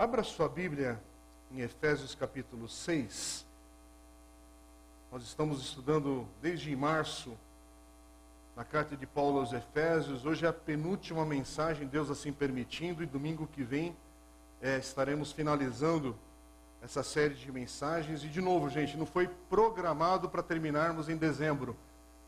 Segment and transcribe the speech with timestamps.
[0.00, 0.98] Abra sua Bíblia
[1.52, 3.44] em Efésios capítulo 6.
[5.12, 7.36] Nós estamos estudando desde março
[8.56, 10.24] na carta de Paulo aos Efésios.
[10.24, 13.94] Hoje é a penúltima mensagem, Deus assim permitindo, e domingo que vem
[14.62, 16.16] é, estaremos finalizando
[16.80, 18.24] essa série de mensagens.
[18.24, 21.76] E de novo, gente, não foi programado para terminarmos em dezembro,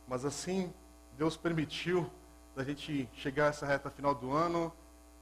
[0.06, 0.70] mas assim
[1.16, 2.06] Deus permitiu
[2.54, 4.70] da gente chegar a essa reta final do ano.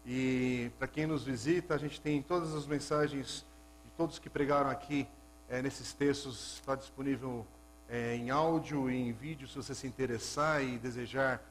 [0.06, 3.44] E para quem nos visita, a gente tem todas as mensagens
[3.84, 5.06] de todos que pregaram aqui
[5.48, 7.46] é, nesses textos, está disponível
[7.88, 11.42] é, em áudio e em vídeo, se você se interessar e desejar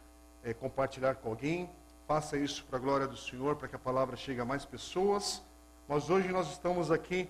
[0.43, 1.69] é, compartilhar com alguém.
[2.07, 5.43] Faça isso para a glória do Senhor, para que a palavra chegue a mais pessoas.
[5.87, 7.29] Mas hoje nós estamos aqui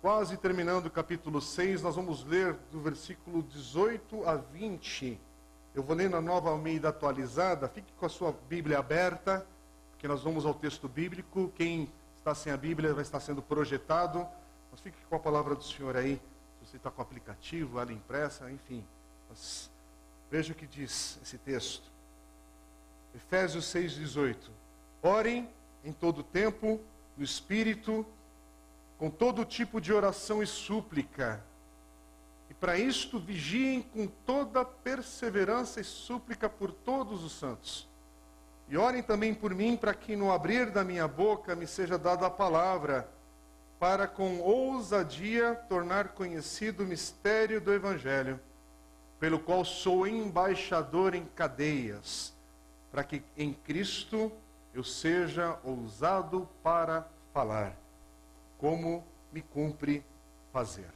[0.00, 5.20] quase terminando o capítulo 6, nós vamos ler do versículo 18 a 20.
[5.74, 9.46] Eu vou ler na nova Almeida atualizada, fique com a sua Bíblia aberta,
[10.00, 11.52] porque nós vamos ao texto bíblico.
[11.54, 11.86] Quem
[12.16, 14.26] está sem a Bíblia vai estar sendo projetado,
[14.70, 16.18] mas fique com a palavra do Senhor aí
[16.62, 18.82] você está com o aplicativo, ela impressa, enfim.
[19.28, 19.70] Mas
[20.30, 21.82] veja o que diz esse texto.
[23.14, 24.36] Efésios 6,18.
[25.02, 25.46] Orem
[25.84, 26.80] em todo tempo,
[27.14, 28.06] no Espírito,
[28.96, 31.44] com todo tipo de oração e súplica.
[32.48, 37.89] E para isto vigiem com toda perseverança e súplica por todos os santos.
[38.70, 42.26] E orem também por mim, para que no abrir da minha boca me seja dada
[42.26, 43.08] a palavra
[43.80, 48.38] para com ousadia tornar conhecido o mistério do Evangelho,
[49.18, 52.32] pelo qual sou embaixador em cadeias,
[52.92, 54.30] para que em Cristo
[54.72, 57.74] eu seja ousado para falar,
[58.56, 60.04] como me cumpre
[60.52, 60.90] fazer.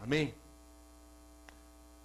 [0.00, 0.32] Amém?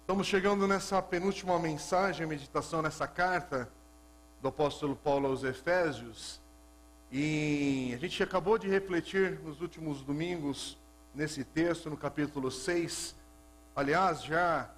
[0.00, 3.68] Estamos chegando nessa penúltima mensagem, meditação nessa carta
[4.42, 6.40] do apóstolo Paulo aos Efésios.
[7.12, 10.76] E a gente acabou de refletir nos últimos domingos
[11.14, 13.14] nesse texto, no capítulo 6.
[13.76, 14.68] Aliás, já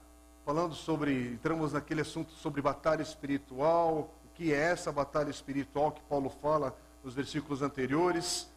[0.45, 6.03] falando sobre, entramos naquele assunto sobre batalha espiritual, o que é essa batalha espiritual que
[6.03, 8.53] Paulo fala nos versículos anteriores.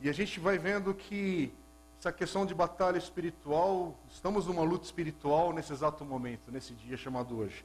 [0.00, 1.52] E a gente vai vendo que
[2.00, 7.38] essa questão de batalha espiritual, estamos numa luta espiritual nesse exato momento, nesse dia chamado
[7.38, 7.64] hoje.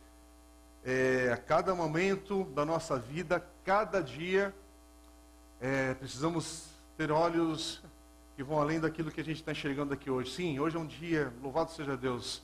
[0.85, 4.53] É, a cada momento da nossa vida, cada dia,
[5.61, 6.67] é, precisamos
[6.97, 7.81] ter olhos
[8.35, 10.31] que vão além daquilo que a gente está enxergando aqui hoje.
[10.31, 12.43] Sim, hoje é um dia, louvado seja Deus,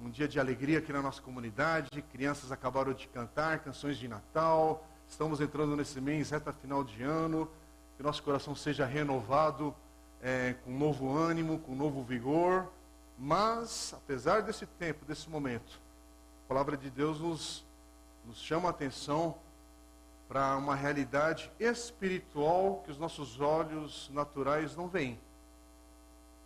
[0.00, 2.00] um dia de alegria aqui na nossa comunidade.
[2.12, 4.86] Crianças acabaram de cantar canções de Natal.
[5.08, 7.50] Estamos entrando nesse mês, reta final de ano.
[7.96, 9.74] Que nosso coração seja renovado
[10.22, 12.70] é, com novo ânimo, com novo vigor.
[13.18, 15.80] Mas, apesar desse tempo, desse momento,
[16.54, 17.64] palavra de Deus nos,
[18.24, 19.34] nos chama a atenção
[20.28, 25.18] para uma realidade espiritual que os nossos olhos naturais não veem.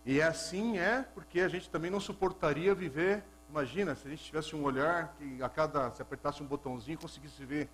[0.03, 3.23] E assim é porque a gente também não suportaria viver.
[3.51, 7.45] Imagina se a gente tivesse um olhar que a cada se apertasse um botãozinho conseguisse
[7.45, 7.69] ver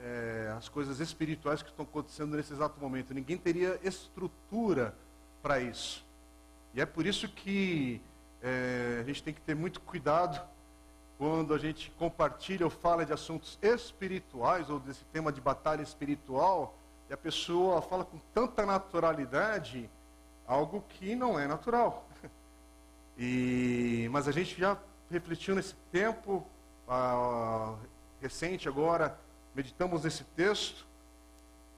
[0.00, 3.14] é, as coisas espirituais que estão acontecendo nesse exato momento.
[3.14, 4.96] Ninguém teria estrutura
[5.40, 6.04] para isso.
[6.74, 8.02] E é por isso que
[8.42, 10.44] é, a gente tem que ter muito cuidado
[11.18, 16.78] quando a gente compartilha ou fala de assuntos espirituais ou desse tema de batalha espiritual,
[17.10, 19.90] e a pessoa fala com tanta naturalidade
[20.46, 22.06] algo que não é natural.
[23.20, 24.78] E, mas a gente já
[25.10, 26.46] refletiu nesse tempo
[26.86, 27.74] ah,
[28.22, 29.18] recente agora,
[29.56, 30.86] meditamos nesse texto,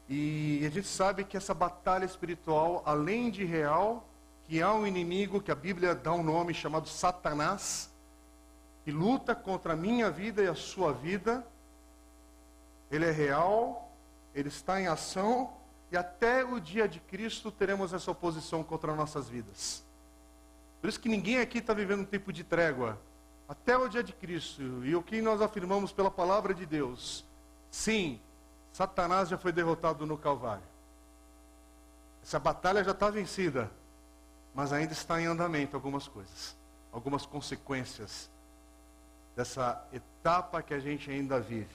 [0.07, 4.07] e a gente sabe que essa batalha espiritual, além de real,
[4.47, 7.90] que há um inimigo que a Bíblia dá um nome chamado Satanás,
[8.85, 11.47] que luta contra a minha vida e a sua vida,
[12.91, 13.91] ele é real,
[14.35, 15.53] ele está em ação,
[15.93, 19.85] e até o dia de Cristo teremos essa oposição contra nossas vidas.
[20.81, 22.99] Por isso que ninguém aqui está vivendo um tempo de trégua.
[23.49, 24.63] Até o dia de Cristo.
[24.85, 27.25] E o que nós afirmamos pela palavra de Deus.
[27.71, 28.21] Sim,
[28.73, 30.63] Satanás já foi derrotado no Calvário.
[32.23, 33.71] Essa batalha já está vencida.
[34.55, 36.57] Mas ainda está em andamento algumas coisas.
[36.93, 38.31] Algumas consequências
[39.41, 41.75] dessa etapa que a gente ainda vive.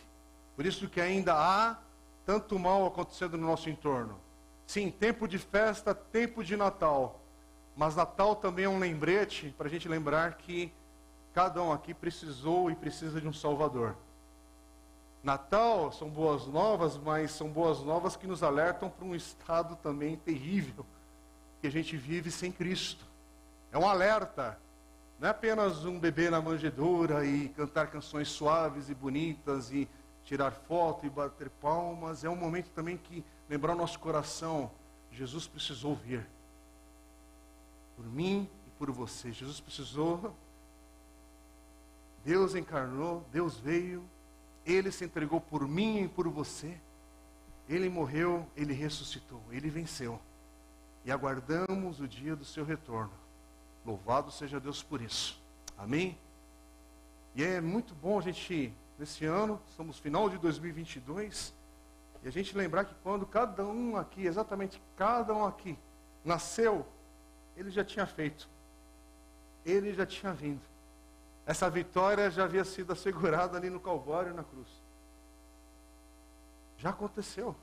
[0.56, 1.76] Por isso que ainda há
[2.24, 4.20] tanto mal acontecendo no nosso entorno.
[4.68, 7.20] Sim, tempo de festa, tempo de Natal.
[7.76, 10.72] Mas Natal também é um lembrete para a gente lembrar que
[11.34, 13.96] cada um aqui precisou e precisa de um Salvador.
[15.24, 20.18] Natal são boas novas, mas são boas novas que nos alertam para um estado também
[20.18, 20.86] terrível
[21.62, 23.04] que a gente vive sem Cristo.
[23.72, 24.56] É um alerta
[25.20, 29.88] não é apenas um bebê na manjedoura e cantar canções suaves e bonitas e
[30.24, 32.24] tirar foto e bater palmas.
[32.24, 34.70] É um momento também que lembrar o nosso coração,
[35.12, 36.28] Jesus precisou vir.
[37.96, 39.32] por mim e por você.
[39.32, 40.36] Jesus precisou,
[42.26, 44.04] Deus encarnou, Deus veio,
[44.66, 46.78] Ele se entregou por mim e por você.
[47.70, 50.20] Ele morreu, Ele ressuscitou, Ele venceu.
[51.06, 53.14] E aguardamos o dia do seu retorno.
[53.86, 55.40] Louvado seja Deus por isso.
[55.78, 56.18] Amém?
[57.36, 61.54] E é muito bom a gente, nesse ano, estamos final de 2022,
[62.24, 65.78] e a gente lembrar que quando cada um aqui, exatamente cada um aqui,
[66.24, 66.86] nasceu,
[67.56, 68.50] ele já tinha feito.
[69.64, 70.62] Ele já tinha vindo.
[71.46, 74.68] Essa vitória já havia sido assegurada ali no Calvário na cruz.
[76.80, 77.56] Já aconteceu.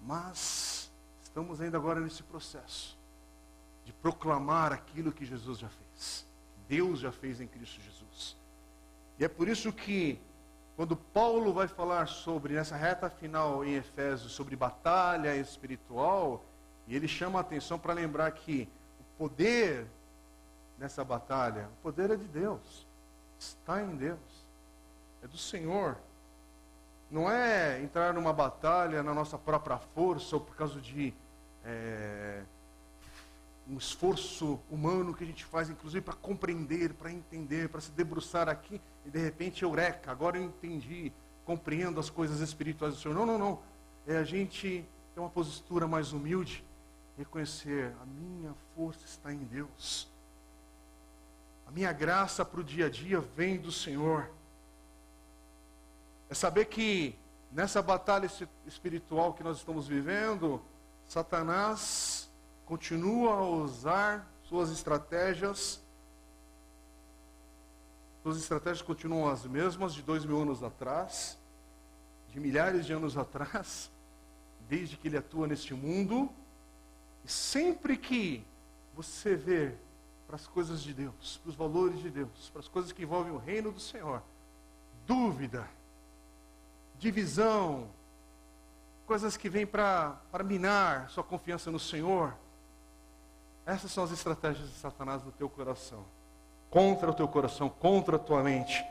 [0.00, 0.90] Mas
[1.22, 2.99] estamos ainda agora nesse processo
[3.90, 6.24] de proclamar aquilo que Jesus já fez.
[6.68, 8.36] Deus já fez em Cristo Jesus.
[9.18, 10.20] E é por isso que
[10.76, 16.44] quando Paulo vai falar sobre nessa reta final em Efésios sobre batalha espiritual,
[16.86, 18.68] e ele chama a atenção para lembrar que
[19.00, 19.86] o poder
[20.78, 22.86] nessa batalha, o poder é de Deus.
[23.40, 24.46] Está em Deus.
[25.20, 25.98] É do Senhor.
[27.10, 31.12] Não é entrar numa batalha na nossa própria força ou por causa de
[31.64, 32.44] é,
[33.68, 38.48] um esforço humano que a gente faz, inclusive para compreender, para entender, para se debruçar
[38.48, 41.12] aqui e de repente, eureka, agora eu entendi,
[41.44, 43.14] compreendo as coisas espirituais do Senhor.
[43.14, 43.62] Não, não, não.
[44.06, 44.84] É a gente
[45.14, 46.64] ter uma postura mais humilde
[47.16, 50.08] reconhecer: a minha força está em Deus.
[51.66, 54.30] A minha graça para o dia a dia vem do Senhor.
[56.28, 57.16] É saber que
[57.50, 58.30] nessa batalha
[58.66, 60.62] espiritual que nós estamos vivendo,
[61.06, 62.29] Satanás
[62.70, 65.82] continua a usar suas estratégias.
[68.22, 71.36] Suas estratégias continuam as mesmas de dois mil anos atrás,
[72.28, 73.90] de milhares de anos atrás,
[74.68, 76.30] desde que ele atua neste mundo.
[77.24, 78.46] E sempre que
[78.94, 79.74] você vê
[80.28, 83.32] para as coisas de Deus, para os valores de Deus, para as coisas que envolvem
[83.32, 84.22] o reino do Senhor,
[85.08, 85.68] dúvida,
[87.00, 87.90] divisão,
[89.08, 92.32] coisas que vêm para minar sua confiança no Senhor,
[93.66, 96.04] essas são as estratégias de Satanás no teu coração,
[96.70, 98.84] contra o teu coração, contra a tua mente.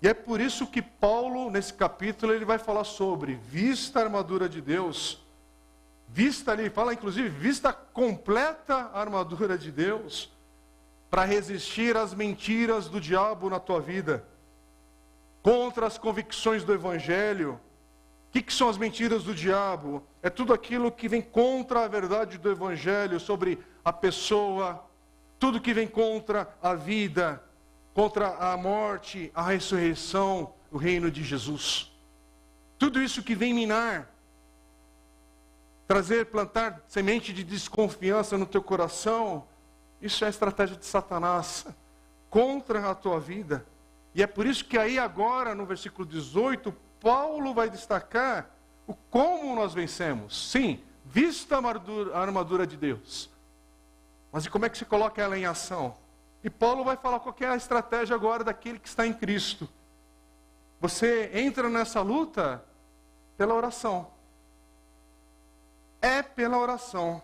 [0.00, 4.48] E é por isso que Paulo, nesse capítulo, ele vai falar sobre vista a armadura
[4.48, 5.20] de Deus
[6.08, 10.32] Vista ali, fala inclusive, vista completa a armadura de Deus
[11.10, 14.24] para resistir às mentiras do diabo na tua vida,
[15.42, 17.60] contra as convicções do Evangelho.
[18.28, 20.02] O que, que são as mentiras do diabo?
[20.22, 24.84] É tudo aquilo que vem contra a verdade do Evangelho sobre a pessoa,
[25.38, 27.42] tudo que vem contra a vida,
[27.94, 31.90] contra a morte, a ressurreição, o reino de Jesus.
[32.78, 34.08] Tudo isso que vem minar
[35.88, 39.48] trazer, plantar semente de desconfiança no teu coração,
[40.02, 41.66] isso é a estratégia de Satanás
[42.28, 43.64] contra a tua vida.
[44.14, 48.50] E é por isso que aí agora, no versículo 18, Paulo vai destacar
[48.86, 50.50] o como nós vencemos.
[50.50, 53.30] Sim, vista a armadura, de Deus.
[54.32, 55.96] Mas e como é que se coloca ela em ação?
[56.42, 59.68] E Paulo vai falar qual é a estratégia agora daquele que está em Cristo.
[60.80, 62.64] Você entra nessa luta
[63.36, 64.18] pela oração
[66.00, 67.22] é pela oração.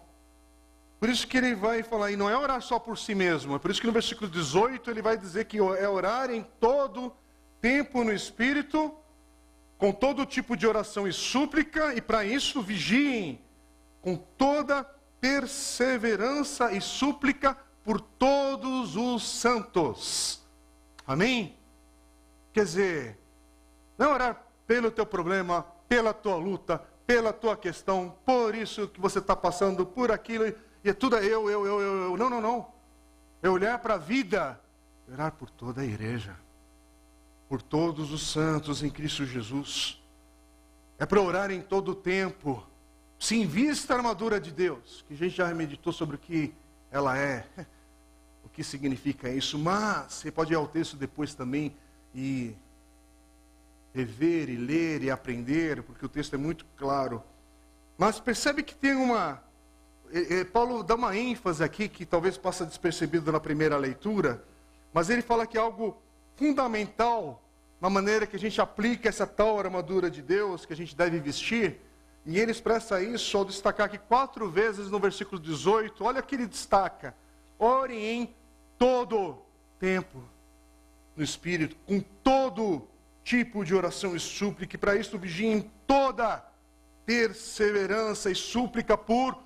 [0.99, 3.59] Por isso que ele vai falar, e não é orar só por si mesmo, é
[3.59, 7.15] por isso que no versículo 18 ele vai dizer que é orar em todo
[7.61, 8.95] tempo no Espírito,
[9.85, 13.39] com todo tipo de oração e súplica, e para isso vigiem
[14.01, 14.83] com toda
[15.21, 20.43] perseverança e súplica por todos os santos.
[21.07, 21.55] Amém?
[22.51, 23.19] Quer dizer,
[23.99, 29.19] não orar pelo teu problema, pela tua luta, pela tua questão, por isso que você
[29.19, 30.47] está passando, por aquilo,
[30.83, 32.17] e é tudo é eu, eu, eu, eu.
[32.17, 32.73] Não, não, não.
[33.43, 34.59] É olhar para a vida,
[35.13, 36.35] orar por toda a igreja,
[37.49, 40.03] por todos os santos em Cristo Jesus.
[40.99, 42.67] É para orar em todo o tempo.
[43.19, 46.55] Se invista a armadura de Deus, que a gente já meditou sobre o que
[46.91, 47.47] ela é,
[48.45, 51.75] o que significa isso, mas você pode ir ao texto depois também
[52.15, 52.55] e
[53.95, 57.23] rever e ler e aprender, porque o texto é muito claro.
[57.97, 59.43] Mas percebe que tem uma.
[60.53, 64.45] Paulo dá uma ênfase aqui que talvez passa despercebido na primeira leitura,
[64.93, 66.01] mas ele fala que é algo
[66.37, 67.43] fundamental
[67.81, 71.19] na maneira que a gente aplica essa tal armadura de Deus que a gente deve
[71.21, 71.81] vestir.
[72.27, 76.03] E ele expressa isso ao destacar aqui quatro vezes no versículo 18.
[76.03, 77.15] Olha que ele destaca:
[77.59, 78.35] ore em
[78.79, 79.39] todo
[79.79, 80.23] tempo
[81.15, 82.89] no Espírito, com todo
[83.23, 86.45] tipo de oração e súplica, e para isso vigiem toda
[87.07, 89.39] perseverança e súplica por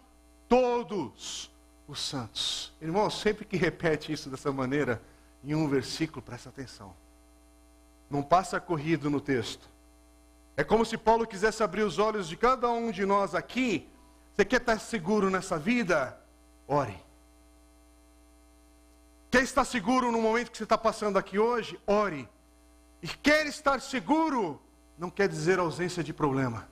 [0.49, 1.51] todos
[1.87, 2.73] os santos.
[2.81, 5.03] Irmão, sempre que repete isso dessa maneira,
[5.43, 6.95] em um versículo, presta atenção.
[8.11, 9.69] Não passa corrido no texto.
[10.57, 13.89] É como se Paulo quisesse abrir os olhos de cada um de nós aqui.
[14.35, 16.19] Você quer estar seguro nessa vida?
[16.67, 16.99] Ore.
[19.31, 21.79] Quer estar seguro no momento que você está passando aqui hoje?
[21.87, 22.29] Ore.
[23.03, 24.61] E quer estar seguro
[24.99, 26.69] não quer dizer ausência de problema.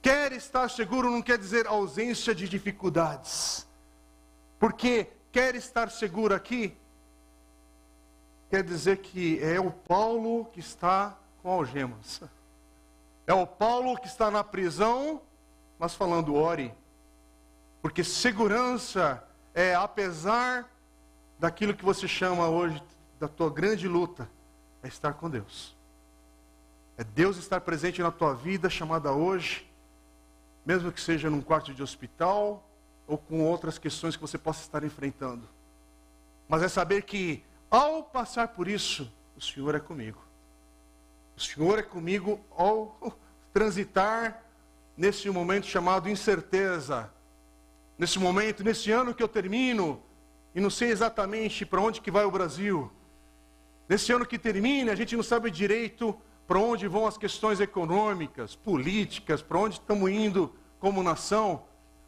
[0.00, 3.66] Quer estar seguro não quer dizer ausência de dificuldades.
[4.60, 6.76] Porque quer estar seguro aqui
[8.48, 12.22] quer dizer que é o Paulo que está com algemas.
[13.26, 15.20] É o Paulo que está na prisão,
[15.78, 16.72] mas falando ore.
[17.82, 19.22] Porque segurança
[19.54, 20.68] é apesar
[21.38, 22.82] daquilo que você chama hoje
[23.18, 24.28] da tua grande luta,
[24.82, 25.74] é estar com Deus.
[26.96, 29.70] É Deus estar presente na tua vida, chamada hoje,
[30.64, 32.62] mesmo que seja num quarto de hospital
[33.06, 35.48] ou com outras questões que você possa estar enfrentando.
[36.48, 40.22] Mas é saber que ao passar por isso, o Senhor é comigo.
[41.36, 42.98] O Senhor é comigo ao
[43.52, 44.42] transitar
[44.96, 47.10] nesse momento chamado incerteza.
[47.98, 50.02] Nesse momento, nesse ano que eu termino,
[50.54, 52.90] e não sei exatamente para onde que vai o Brasil.
[53.88, 58.54] Nesse ano que termina, a gente não sabe direito para onde vão as questões econômicas,
[58.54, 61.64] políticas, para onde estamos indo como nação,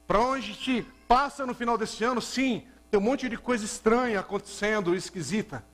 [0.06, 4.20] para onde gente passa no final desse ano, sim, tem um monte de coisa estranha
[4.20, 5.64] acontecendo, esquisita.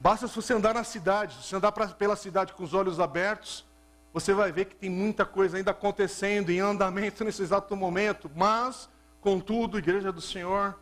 [0.00, 3.64] Basta você andar na cidade, se você andar pra, pela cidade com os olhos abertos,
[4.12, 8.88] você vai ver que tem muita coisa ainda acontecendo em andamento nesse exato momento, mas,
[9.20, 10.78] contudo, a igreja do Senhor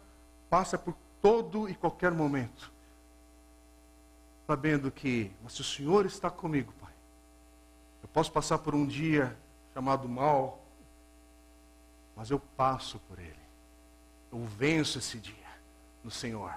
[0.49, 2.73] passa por todo e qualquer momento,
[4.47, 6.93] sabendo que, mas se o Senhor está comigo, Pai,
[8.03, 9.37] eu posso passar por um dia
[9.75, 10.63] chamado mal,
[12.15, 13.46] mas eu passo por ele.
[14.37, 15.35] Eu venço esse dia
[16.05, 16.53] no Senhor.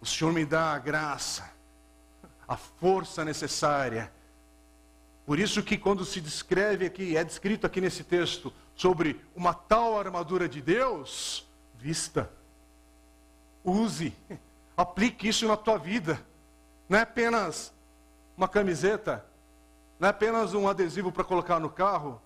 [0.00, 1.50] O Senhor me dá a graça,
[2.46, 4.12] a força necessária.
[5.26, 9.98] Por isso que quando se descreve aqui, é descrito aqui nesse texto, sobre uma tal
[9.98, 12.30] armadura de Deus, vista
[13.64, 14.14] Use,
[14.76, 16.24] aplique isso na tua vida.
[16.88, 17.74] Não é apenas
[18.36, 19.26] uma camiseta,
[19.98, 22.22] não é apenas um adesivo para colocar no carro,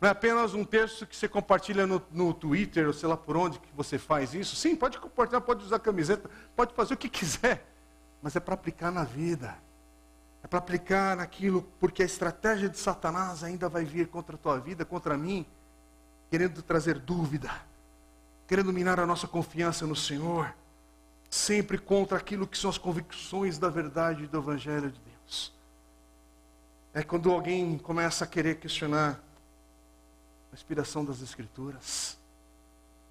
[0.00, 3.36] não é apenas um texto que você compartilha no, no, Twitter, ou sei lá por
[3.36, 4.54] onde que você faz isso.
[4.54, 7.66] Sim, pode compartilhar, pode usar camiseta, pode fazer o que quiser,
[8.22, 9.56] mas é para aplicar na vida.
[10.42, 14.58] É para aplicar naquilo, porque a estratégia de Satanás ainda vai vir contra a tua
[14.58, 15.46] vida, contra mim,
[16.30, 17.50] querendo trazer dúvida
[18.46, 20.54] querendo minar a nossa confiança no Senhor,
[21.28, 25.52] sempre contra aquilo que são as convicções da verdade do Evangelho de Deus.
[26.94, 29.20] É quando alguém começa a querer questionar
[30.56, 32.18] inspiração das Escrituras.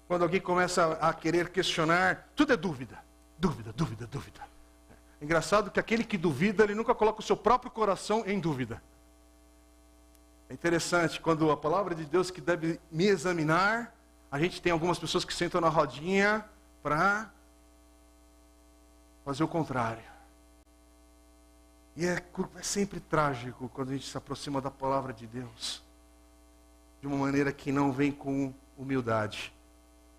[0.06, 2.98] Quando alguém começa a querer questionar, tudo é dúvida,
[3.38, 4.40] dúvida, dúvida, dúvida.
[5.20, 8.82] É engraçado que aquele que duvida, ele nunca coloca o seu próprio coração em dúvida.
[10.48, 13.92] É interessante quando a palavra de Deus que deve me examinar,
[14.30, 16.44] a gente tem algumas pessoas que sentam na rodinha
[16.82, 17.30] para
[19.24, 20.04] fazer o contrário.
[21.96, 22.22] E é,
[22.56, 25.85] é, sempre trágico quando a gente se aproxima da palavra de Deus
[27.06, 29.52] de uma maneira que não vem com humildade,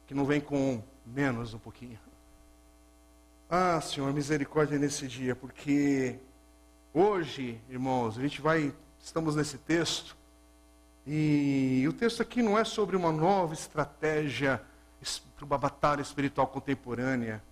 [0.07, 1.99] que não vem com menos um pouquinho.
[3.49, 6.17] Ah, Senhor, misericórdia nesse dia, porque
[6.93, 10.15] hoje, irmãos, a gente vai, estamos nesse texto,
[11.05, 14.61] e o texto aqui não é sobre uma nova estratégia
[15.35, 17.43] para uma batalha espiritual contemporânea.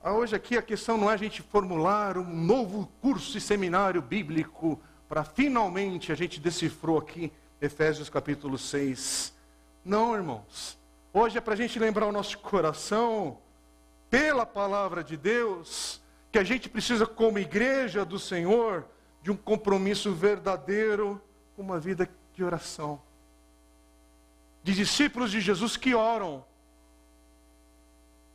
[0.00, 4.00] Ah, hoje aqui a questão não é a gente formular um novo curso e seminário
[4.00, 9.34] bíblico para finalmente a gente decifrou aqui Efésios capítulo 6.
[9.84, 10.78] Não, irmãos.
[11.12, 13.38] Hoje é para a gente lembrar o nosso coração,
[14.08, 16.00] pela palavra de Deus,
[16.32, 18.86] que a gente precisa, como igreja do Senhor,
[19.22, 21.20] de um compromisso verdadeiro
[21.54, 23.02] com uma vida de oração.
[24.62, 26.44] De discípulos de Jesus que oram.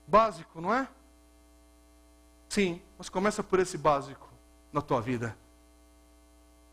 [0.08, 0.88] Básico, não é?
[2.48, 4.30] Sim, mas começa por esse básico
[4.72, 5.36] na tua vida.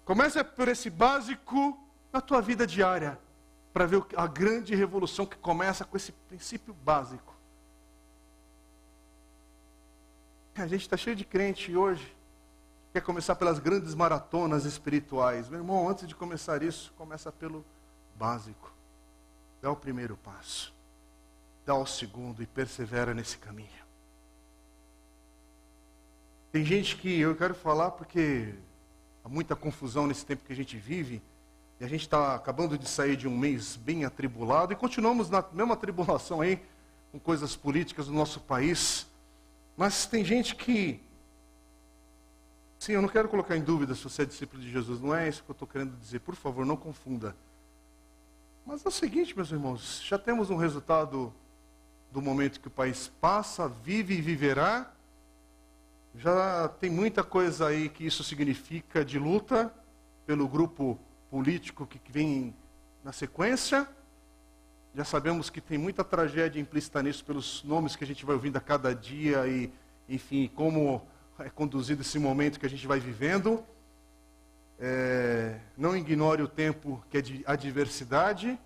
[0.04, 1.78] Começa por esse básico
[2.12, 3.18] na tua vida diária,
[3.72, 7.34] para ver a grande revolução que começa com esse princípio básico.
[10.54, 12.14] A gente está cheio de crente hoje
[12.92, 15.48] quer começar pelas grandes maratonas espirituais.
[15.48, 17.64] Meu irmão, antes de começar isso, começa pelo
[18.16, 18.70] básico.
[19.62, 20.74] Dá o primeiro passo.
[21.64, 23.70] Dá o segundo e persevera nesse caminho.
[26.50, 28.54] Tem gente que eu quero falar porque
[29.24, 31.22] há muita confusão nesse tempo que a gente vive.
[31.82, 35.44] E a gente está acabando de sair de um mês bem atribulado e continuamos na
[35.52, 36.62] mesma tribulação aí,
[37.10, 39.04] com coisas políticas do nosso país,
[39.76, 41.00] mas tem gente que.
[42.78, 45.28] Sim, eu não quero colocar em dúvida se você é discípulo de Jesus, não é
[45.28, 47.34] isso que eu estou querendo dizer, por favor, não confunda.
[48.64, 51.34] Mas é o seguinte, meus irmãos, já temos um resultado
[52.12, 54.88] do momento que o país passa, vive e viverá.
[56.14, 59.74] Já tem muita coisa aí que isso significa de luta
[60.24, 60.96] pelo grupo
[61.32, 62.54] político que vem
[63.02, 63.88] na sequência.
[64.94, 68.58] Já sabemos que tem muita tragédia implícita nisso pelos nomes que a gente vai ouvindo
[68.58, 69.72] a cada dia e,
[70.06, 71.00] enfim, como
[71.38, 73.64] é conduzido esse momento que a gente vai vivendo.
[74.78, 78.58] É, não ignore o tempo que é de adversidade,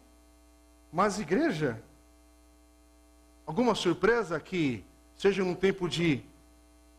[0.93, 1.81] mas igreja,
[3.47, 4.85] alguma surpresa que
[5.17, 6.21] seja num tempo de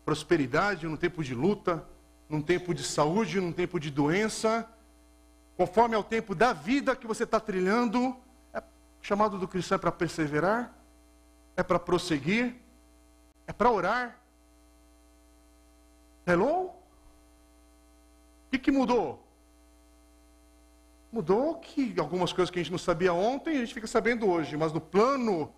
[0.05, 1.83] prosperidade, num tempo de luta,
[2.29, 4.65] num tempo de saúde, num tempo de doença,
[5.57, 8.15] conforme ao tempo da vida que você está trilhando,
[8.53, 8.61] é
[9.01, 10.71] chamado do cristão é para perseverar,
[11.55, 12.55] é para prosseguir,
[13.47, 14.19] é para orar.
[16.27, 16.67] Hello?
[16.67, 16.73] O
[18.51, 19.25] que, que mudou?
[21.11, 24.55] Mudou que algumas coisas que a gente não sabia ontem, a gente fica sabendo hoje,
[24.55, 25.51] mas no plano,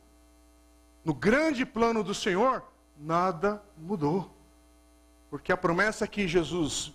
[1.03, 2.63] no grande plano do Senhor,
[2.97, 4.33] nada mudou.
[5.29, 6.93] Porque a promessa que Jesus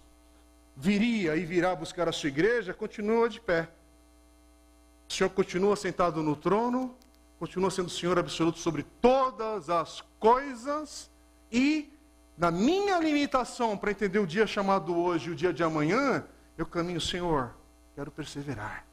[0.77, 3.69] viria e virá buscar a sua igreja continua de pé.
[5.09, 6.97] O Senhor continua sentado no trono,
[7.39, 11.11] continua sendo Senhor absoluto sobre todas as coisas
[11.53, 11.93] e
[12.37, 16.25] na minha limitação para entender o dia chamado hoje, o dia de amanhã,
[16.59, 17.55] eu caminho, Senhor,
[17.95, 18.85] quero perseverar,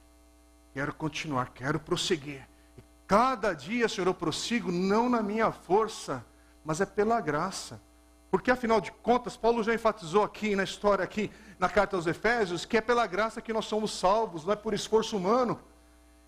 [0.73, 2.47] quero continuar, quero prosseguir.
[2.77, 6.23] E cada dia, Senhor, eu prossigo não na minha força,
[6.63, 7.81] mas é pela graça.
[8.31, 12.63] Porque afinal de contas, Paulo já enfatizou aqui na história aqui na carta aos Efésios
[12.63, 15.59] que é pela graça que nós somos salvos, não é por esforço humano.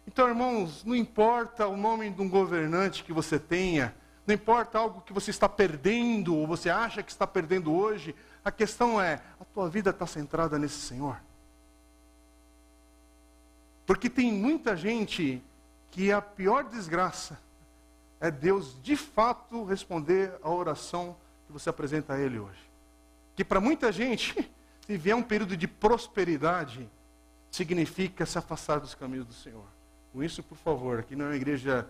[0.06, 3.96] Então, irmãos, não importa o nome de um governante que você tenha,
[4.28, 8.52] não importa algo que você está perdendo ou você acha que está perdendo hoje, a
[8.52, 11.18] questão é: a tua vida está centrada nesse Senhor?
[13.86, 15.42] Porque tem muita gente
[15.90, 17.40] que a pior desgraça
[18.20, 22.70] é Deus de fato responder a oração que você apresenta a Ele hoje.
[23.36, 24.34] Que para muita gente,
[24.86, 26.90] se vier um período de prosperidade,
[27.50, 29.66] significa se afastar dos caminhos do Senhor.
[30.12, 31.88] Com isso, por favor, aqui não é uma igreja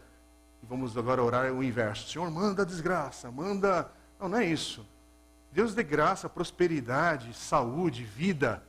[0.68, 2.10] vamos agora orar o inverso.
[2.10, 3.92] Senhor, manda desgraça, manda.
[4.20, 4.86] Não, não é isso.
[5.52, 8.64] Deus dê graça, prosperidade, saúde, vida.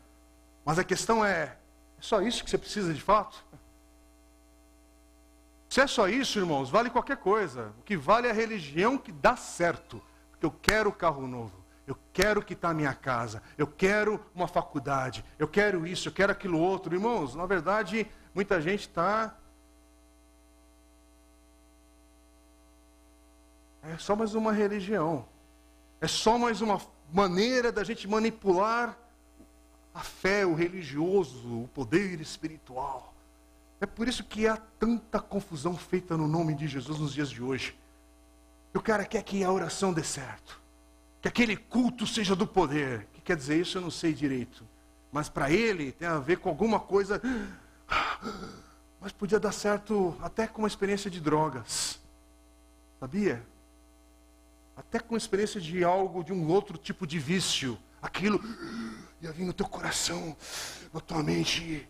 [0.64, 1.56] Mas a questão é: é
[2.00, 3.44] só isso que você precisa de fato?
[5.68, 7.72] Se é só isso, irmãos, vale qualquer coisa.
[7.80, 10.02] O que vale é a religião que dá certo.
[10.44, 11.64] Eu quero carro novo.
[11.86, 13.42] Eu quero quitar minha casa.
[13.56, 15.24] Eu quero uma faculdade.
[15.38, 16.94] Eu quero isso, eu quero aquilo outro.
[16.94, 19.36] Irmãos, na verdade, muita gente está.
[23.82, 25.26] É só mais uma religião.
[26.00, 26.80] É só mais uma
[27.12, 28.98] maneira da gente manipular
[29.94, 33.14] a fé, o religioso, o poder espiritual.
[33.80, 37.42] É por isso que há tanta confusão feita no nome de Jesus nos dias de
[37.42, 37.76] hoje.
[38.74, 40.60] E o cara quer que a oração dê certo.
[41.22, 43.02] Que aquele culto seja do poder.
[43.02, 43.78] O que quer dizer isso?
[43.78, 44.66] Eu não sei direito.
[45.12, 47.22] Mas para ele tem a ver com alguma coisa.
[49.00, 52.00] Mas podia dar certo até com uma experiência de drogas.
[52.98, 53.46] Sabia?
[54.76, 57.78] Até com experiência de algo, de um outro tipo de vício.
[58.02, 58.40] Aquilo
[59.22, 60.36] ia vir no teu coração,
[60.92, 61.88] na tua mente.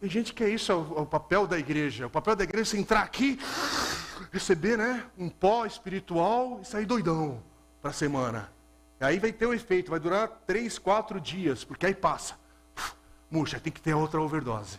[0.00, 2.08] Tem gente que é isso, é o, é o papel da igreja.
[2.08, 3.38] O papel da igreja é entrar aqui
[4.32, 7.42] receber né, um pó espiritual e sair doidão
[7.80, 8.50] para a semana.
[9.00, 12.38] Aí vai ter um efeito, vai durar três, quatro dias, porque aí passa.
[13.30, 14.78] Murcha, tem que ter outra overdose.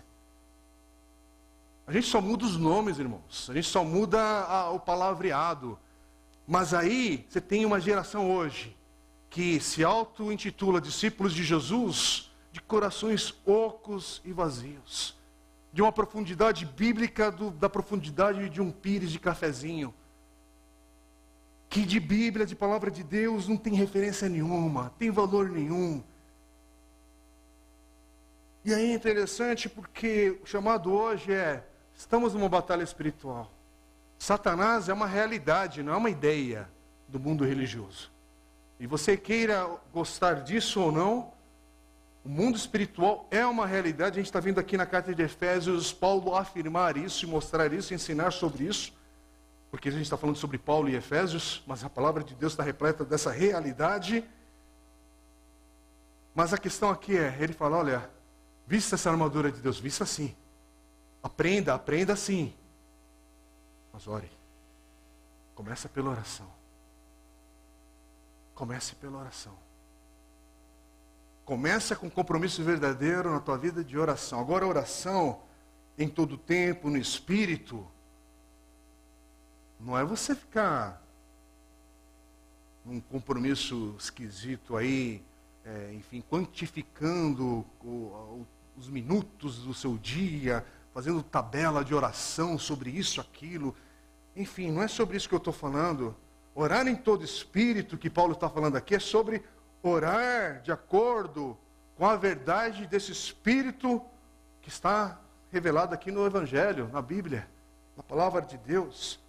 [1.88, 3.50] A gente só muda os nomes, irmãos.
[3.50, 5.78] A gente só muda a, o palavreado.
[6.48, 8.78] Mas aí você tem uma geração hoje
[9.30, 15.21] que se auto-intitula discípulos de Jesus de corações ocos e vazios
[15.74, 19.94] de uma profundidade bíblica do, da profundidade de um pires de cafezinho.
[21.70, 26.04] Que de Bíblia, de palavra de Deus, não tem referência nenhuma, tem valor nenhum.
[28.64, 31.64] E aí é interessante porque o chamado hoje é:
[31.96, 33.50] estamos numa batalha espiritual.
[34.20, 36.70] Satanás é uma realidade, não é uma ideia
[37.08, 38.12] do mundo religioso.
[38.80, 41.32] E você queira gostar disso ou não,
[42.24, 45.92] o mundo espiritual é uma realidade, a gente está vendo aqui na carta de Efésios
[45.92, 48.94] Paulo afirmar isso, mostrar isso, ensinar sobre isso,
[49.72, 52.62] porque a gente está falando sobre Paulo e Efésios, mas a palavra de Deus está
[52.62, 54.24] repleta dessa realidade.
[56.36, 58.10] Mas a questão aqui é, ele fala, olha,
[58.68, 60.36] vista essa armadura de Deus, vista assim.
[61.24, 62.54] Aprenda, aprenda assim.
[63.94, 64.30] Mas ore.
[65.56, 66.48] Começa pela oração.
[68.54, 69.54] Comece pela oração.
[71.52, 74.40] Começa com compromisso verdadeiro na tua vida de oração.
[74.40, 75.42] Agora, oração
[75.98, 77.86] em todo tempo, no espírito,
[79.78, 81.06] não é você ficar
[82.86, 85.22] num compromisso esquisito aí,
[85.66, 92.92] é, enfim, quantificando o, o, os minutos do seu dia, fazendo tabela de oração sobre
[92.92, 93.76] isso, aquilo.
[94.38, 96.16] Enfim, não é sobre isso que eu estou falando.
[96.56, 99.44] Orar em todo espírito, que Paulo está falando aqui, é sobre
[99.84, 101.58] orar de acordo
[101.96, 104.02] com a verdade desse espírito
[104.62, 105.20] que está
[105.52, 107.48] revelado aqui no Evangelho, na Bíblia,
[107.96, 109.20] na palavra de Deus.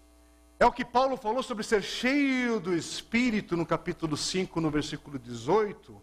[0.58, 5.18] É o que Paulo falou sobre ser cheio do Espírito no capítulo 5, no versículo
[5.18, 6.00] 18.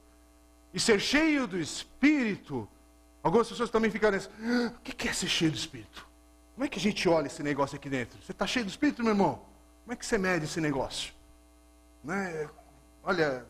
[0.73, 2.67] E ser cheio do Espírito,
[3.23, 6.05] algumas pessoas também ficaram assim: ah, o que é ser cheio do Espírito?
[6.55, 8.19] Como é que a gente olha esse negócio aqui dentro?
[8.21, 9.41] Você está cheio do Espírito, meu irmão?
[9.85, 11.13] Como é que você mede esse negócio?
[12.03, 12.49] Né?
[13.01, 13.45] Olha,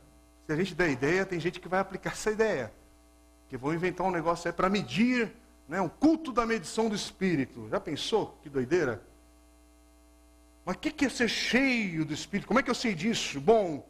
[0.50, 2.74] se a gente der ideia, tem gente que vai aplicar essa ideia.
[3.50, 5.32] Que vão inventar um negócio aí para medir,
[5.68, 7.70] né, um culto da medição do Espírito.
[7.70, 8.36] Já pensou?
[8.42, 9.00] Que doideira.
[10.66, 12.48] Mas o que é ser cheio do Espírito?
[12.48, 13.40] Como é que eu sei disso?
[13.40, 13.88] Bom,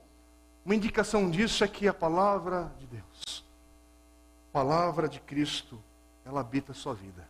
[0.66, 3.46] uma indicação disso é que a palavra de Deus,
[4.50, 5.82] a palavra de Cristo,
[6.26, 7.26] ela habita a sua vida.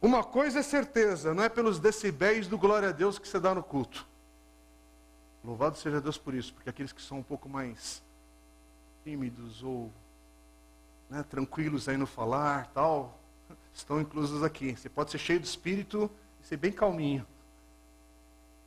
[0.00, 3.52] Uma coisa é certeza, não é pelos decibéis do glória a Deus que você dá
[3.52, 4.06] no culto.
[5.46, 8.02] Louvado seja Deus por isso, porque aqueles que são um pouco mais
[9.04, 9.92] tímidos ou
[11.08, 13.18] né, tranquilos aí no falar, tal,
[13.72, 14.76] estão inclusos aqui.
[14.76, 16.10] Você pode ser cheio do Espírito
[16.46, 17.26] ser bem calminho.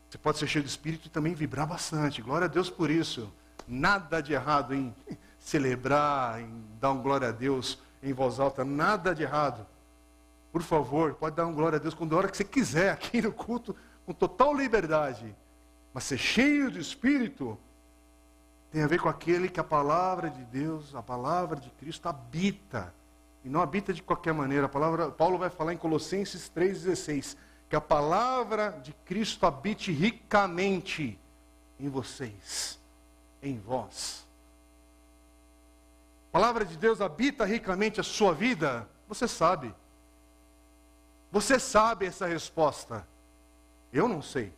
[0.10, 2.22] Você pode ser cheio de espírito e também vibrar bastante.
[2.22, 3.32] Glória a Deus por isso.
[3.66, 4.94] Nada de errado em
[5.38, 8.66] celebrar, em dar um glória a Deus em voz alta.
[8.66, 9.66] Nada de errado.
[10.52, 13.22] Por favor, pode dar um glória a Deus quando a hora que você quiser, aqui
[13.22, 13.74] no culto,
[14.06, 15.34] com total liberdade.
[15.94, 17.58] Mas ser cheio de espírito
[18.72, 22.94] tem a ver com aquele que a palavra de Deus, a palavra de Cristo habita.
[23.44, 24.66] E não habita de qualquer maneira.
[24.68, 27.36] A palavra, Paulo vai falar em Colossenses 3,16
[27.70, 31.20] que a palavra de Cristo habite ricamente
[31.80, 32.80] em vocês,
[33.42, 34.28] em vós.
[36.30, 39.74] A palavra de Deus habita ricamente a sua vida, você sabe.
[41.32, 43.08] Você sabe essa resposta.
[43.94, 44.52] Eu não sei.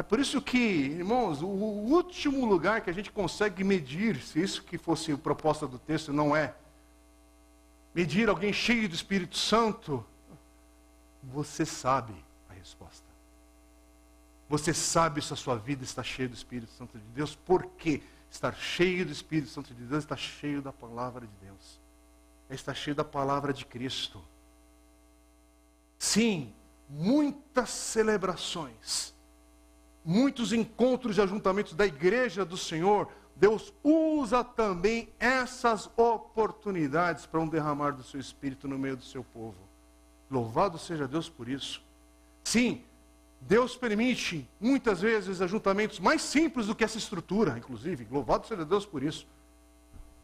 [0.00, 4.62] É por isso que, irmãos, o último lugar que a gente consegue medir, se isso
[4.64, 6.54] que fosse a proposta do texto, não é
[7.94, 10.02] medir alguém cheio do Espírito Santo,
[11.22, 12.14] você sabe
[12.48, 13.04] a resposta.
[14.48, 18.54] Você sabe se a sua vida está cheia do Espírito Santo de Deus, porque estar
[18.54, 21.78] cheio do Espírito Santo de Deus está cheio da palavra de Deus.
[22.48, 24.24] Está cheio da palavra de Cristo.
[25.98, 26.54] Sim,
[26.88, 29.14] muitas celebrações,
[30.04, 37.48] muitos encontros e ajuntamentos da igreja do Senhor, Deus usa também essas oportunidades para um
[37.48, 39.56] derramar do seu espírito no meio do seu povo.
[40.30, 41.82] Louvado seja Deus por isso.
[42.44, 42.82] Sim,
[43.40, 48.06] Deus permite muitas vezes ajuntamentos mais simples do que essa estrutura, inclusive.
[48.10, 49.26] Louvado seja Deus por isso.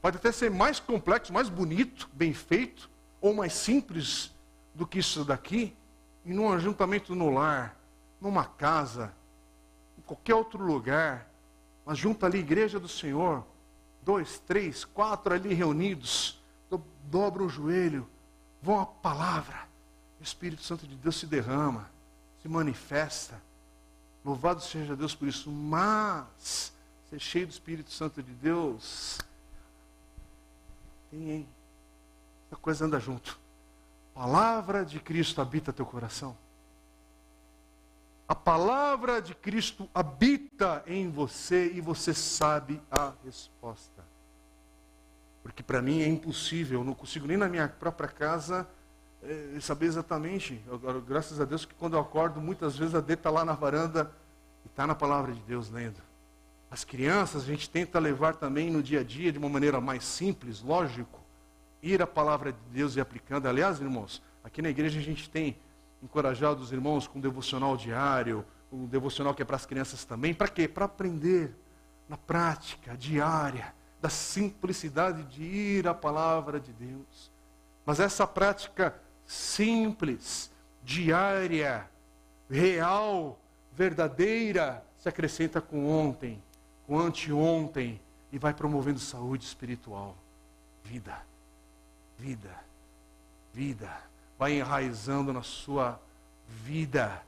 [0.02, 4.30] Pode até ser mais complexo, mais bonito, bem feito, ou mais simples
[4.74, 5.74] do que isso daqui,
[6.24, 7.74] e num ajuntamento no lar,
[8.20, 9.25] numa casa, em
[10.06, 11.28] qualquer outro lugar,
[11.84, 13.44] mas junta ali, igreja do Senhor,
[14.02, 16.40] dois, três, quatro ali reunidos,
[17.04, 18.08] dobra o joelho,
[18.62, 19.66] vão à palavra,
[20.20, 21.88] o Espírito Santo de Deus se derrama,
[22.42, 23.40] se manifesta.
[24.24, 25.50] Louvado seja Deus por isso.
[25.50, 26.72] Mas,
[27.08, 29.20] ser cheio do Espírito Santo de Deus,
[31.10, 31.48] tem, hein?
[32.50, 33.38] A coisa anda junto.
[34.14, 36.36] Palavra de Cristo habita teu coração.
[38.28, 44.04] A palavra de Cristo habita em você e você sabe a resposta.
[45.42, 48.66] Porque para mim é impossível, eu não consigo nem na minha própria casa
[49.22, 50.60] é, saber exatamente.
[50.66, 53.52] Eu, graças a Deus que quando eu acordo, muitas vezes a D está lá na
[53.52, 54.10] varanda
[54.64, 56.02] e está na palavra de Deus lendo.
[56.68, 60.04] As crianças a gente tenta levar também no dia a dia de uma maneira mais
[60.04, 61.20] simples, lógico,
[61.80, 63.46] ir à palavra de Deus e aplicando.
[63.46, 65.56] Aliás, irmãos, aqui na igreja a gente tem
[66.02, 70.34] encorajado os irmãos com um devocional diário, um devocional que é para as crianças também.
[70.34, 70.68] Para quê?
[70.68, 71.54] Para aprender
[72.08, 77.30] na prática diária da simplicidade de ir à palavra de Deus.
[77.84, 80.50] Mas essa prática simples,
[80.82, 81.88] diária,
[82.48, 83.38] real,
[83.72, 86.42] verdadeira, se acrescenta com ontem,
[86.86, 90.16] com anteontem e vai promovendo saúde espiritual.
[90.84, 91.20] Vida,
[92.18, 92.54] vida,
[93.52, 94.15] vida.
[94.38, 96.00] Vai enraizando na sua
[96.48, 97.22] vida,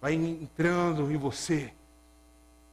[0.00, 1.72] vai entrando em você.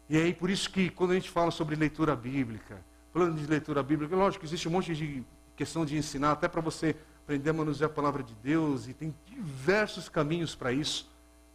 [0.10, 2.82] E aí, por isso que quando a gente fala sobre leitura bíblica,
[3.14, 5.24] falando de leitura bíblica, lógico que existe um monte de
[5.56, 9.14] questão de ensinar, até para você aprender a manusear a palavra de Deus, e tem
[9.26, 11.10] diversos caminhos para isso,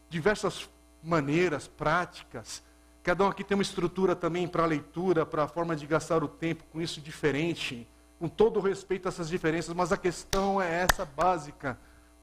[0.09, 0.69] diversas
[1.03, 2.63] maneiras, práticas.
[3.03, 6.29] Cada um aqui tem uma estrutura também para leitura, para a forma de gastar o
[6.29, 7.87] tempo com isso diferente,
[8.19, 11.79] com todo respeito a essas diferenças, mas a questão é essa básica.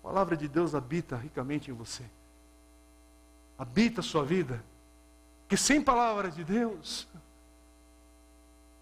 [0.05, 2.03] A palavra de Deus habita ricamente em você.
[3.57, 4.63] Habita a sua vida.
[5.47, 7.07] Que sem palavra de Deus,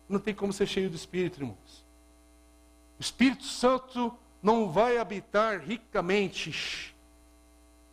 [0.10, 1.86] não tem como ser cheio do Espírito, irmãos.
[3.00, 6.94] O Espírito Santo não vai habitar ricamente,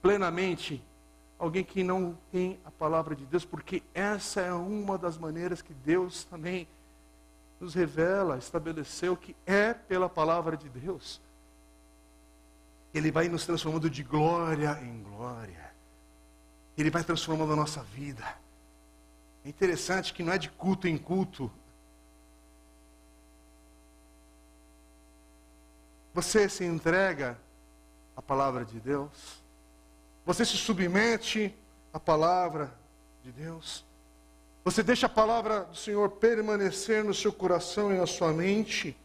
[0.03, 0.83] plenamente,
[1.38, 5.73] alguém que não tem a palavra de Deus, porque essa é uma das maneiras que
[5.73, 6.66] Deus também
[7.61, 11.21] nos revela, estabeleceu que é pela palavra de Deus.
[12.92, 15.70] Ele vai nos transformando de glória em glória.
[16.76, 18.24] Ele vai transformando a nossa vida.
[19.44, 21.50] É interessante que não é de culto em culto.
[26.12, 27.38] Você se entrega
[28.16, 29.40] à palavra de Deus.
[30.26, 31.55] Você se submete
[31.92, 32.72] à palavra
[33.22, 33.85] de Deus.
[34.64, 38.96] Você deixa a palavra do Senhor permanecer no seu coração e na sua mente.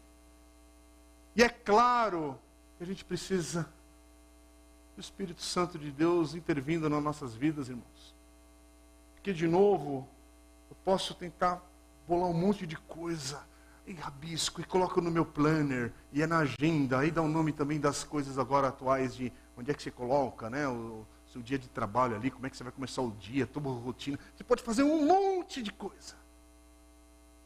[1.35, 2.37] E é claro
[2.79, 3.67] a gente precisa
[4.95, 8.15] do Espírito Santo de Deus intervindo nas nossas vidas, irmãos.
[9.15, 10.07] Porque, de novo,
[10.69, 11.61] eu posso tentar
[12.07, 13.41] bolar um monte de coisa
[13.87, 16.99] e rabisco e coloco no meu planner e é na agenda.
[16.99, 19.91] Aí dá o um nome também das coisas agora atuais de onde é que você
[19.91, 20.67] coloca, né?
[20.67, 23.69] O seu dia de trabalho ali, como é que você vai começar o dia, toda
[23.69, 24.17] a rotina.
[24.35, 26.15] Você pode fazer um monte de coisa.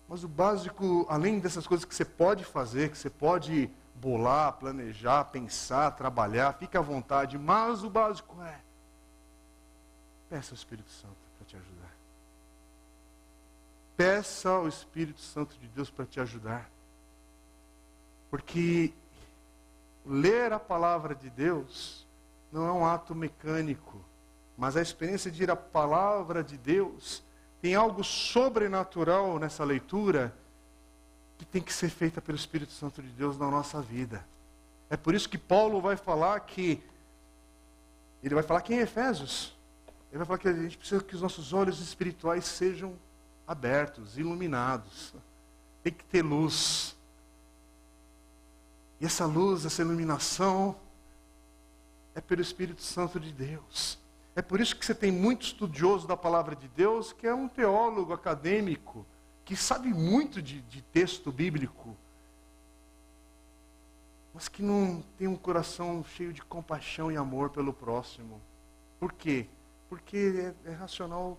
[0.07, 5.25] Mas o básico, além dessas coisas que você pode fazer, que você pode bolar, planejar,
[5.25, 8.59] pensar, trabalhar, fique à vontade, mas o básico é
[10.29, 11.91] peça ao Espírito Santo para te ajudar.
[13.97, 16.69] Peça ao Espírito Santo de Deus para te ajudar.
[18.29, 18.93] Porque
[20.05, 22.07] ler a palavra de Deus
[22.51, 23.99] não é um ato mecânico,
[24.55, 27.23] mas a experiência de ir à palavra de Deus
[27.61, 30.33] tem algo sobrenatural nessa leitura
[31.39, 34.23] que tem que ser feita pelo Espírito Santo de Deus na nossa vida.
[34.89, 36.83] É por isso que Paulo vai falar que
[38.21, 39.55] ele vai falar que em Efésios,
[40.11, 42.93] ele vai falar que a gente precisa que os nossos olhos espirituais sejam
[43.47, 45.13] abertos, iluminados.
[45.81, 46.93] Tem que ter luz.
[48.99, 50.75] E essa luz, essa iluminação,
[52.13, 53.97] é pelo Espírito Santo de Deus.
[54.35, 57.47] É por isso que você tem muito estudioso da palavra de Deus, que é um
[57.47, 59.05] teólogo acadêmico,
[59.49, 61.97] que sabe muito de, de texto bíblico,
[64.31, 68.39] mas que não tem um coração cheio de compaixão e amor pelo próximo.
[68.99, 69.47] Por quê?
[69.89, 71.35] Porque é, é racional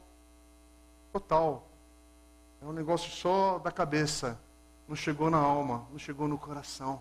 [1.12, 1.68] total.
[2.60, 4.36] É um negócio só da cabeça.
[4.88, 7.00] Não chegou na alma, não chegou no coração.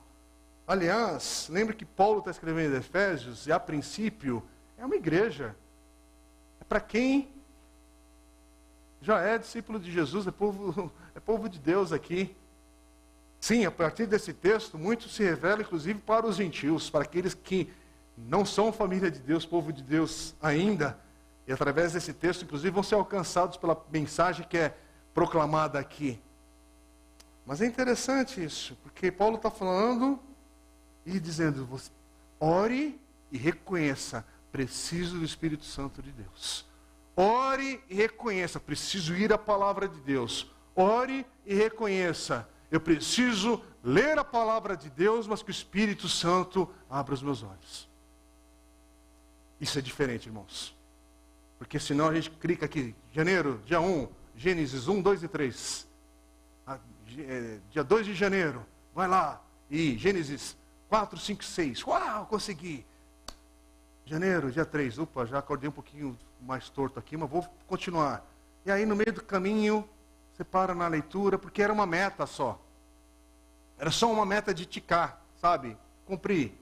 [0.67, 4.43] Aliás, lembre que Paulo está escrevendo Efésios, e a princípio
[4.77, 5.55] é uma igreja.
[6.61, 7.33] É para quem
[9.01, 12.35] já é discípulo de Jesus, é povo, é povo de Deus aqui.
[13.39, 17.71] Sim, a partir desse texto, muito se revela, inclusive, para os gentios, para aqueles que
[18.17, 20.99] não são família de Deus, povo de Deus ainda,
[21.47, 24.75] e através desse texto, inclusive, vão ser alcançados pela mensagem que é
[25.13, 26.19] proclamada aqui.
[27.45, 30.19] Mas é interessante isso, porque Paulo está falando
[31.05, 31.67] e dizendo:
[32.39, 32.99] ore
[33.31, 36.68] e reconheça, preciso do Espírito Santo de Deus.
[37.19, 40.49] Ore e reconheça, preciso ir à palavra de Deus.
[40.73, 46.73] Ore e reconheça, eu preciso ler a palavra de Deus, mas que o Espírito Santo
[46.89, 47.89] abra os meus olhos.
[49.59, 50.73] Isso é diferente, irmãos.
[51.57, 55.87] Porque senão a gente clica aqui, janeiro, dia 1, Gênesis 1, 2 e 3.
[56.65, 56.79] Ah,
[57.17, 59.43] é, dia 2 de janeiro, vai lá.
[59.69, 60.55] E Gênesis
[60.87, 61.85] 4, 5, 6.
[61.85, 62.85] Uau, consegui.
[64.09, 64.97] Janeiro, dia 3.
[64.97, 68.25] Opa, já acordei um pouquinho mais torto aqui, mas vou continuar.
[68.65, 69.87] E aí, no meio do caminho,
[70.33, 72.59] você para na leitura, porque era uma meta só.
[73.77, 75.77] Era só uma meta de ticar, sabe?
[76.07, 76.53] Cumprir.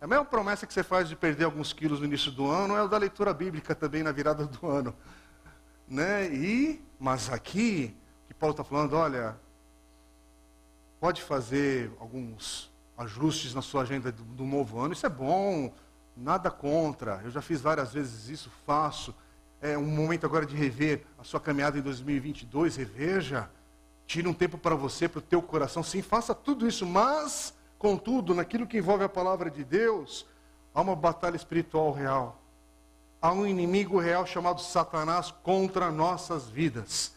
[0.00, 2.82] A mesma promessa que você faz de perder alguns quilos no início do ano é
[2.84, 4.94] o da leitura bíblica também na virada do ano.
[5.88, 6.32] Né?
[6.32, 7.96] E, mas aqui,
[8.28, 9.36] que Paulo está falando, olha,
[11.00, 15.72] pode fazer alguns ajustes na sua agenda do, do novo ano, isso é bom,
[16.16, 17.20] nada contra.
[17.24, 19.14] Eu já fiz várias vezes isso, faço.
[19.60, 23.48] É um momento agora de rever a sua caminhada em 2022, reveja.
[24.06, 25.82] Tire um tempo para você, para o teu coração.
[25.82, 30.26] Sim, faça tudo isso, mas, contudo, naquilo que envolve a palavra de Deus,
[30.74, 32.42] Há uma batalha espiritual real.
[33.22, 37.14] Há um inimigo real chamado Satanás contra nossas vidas.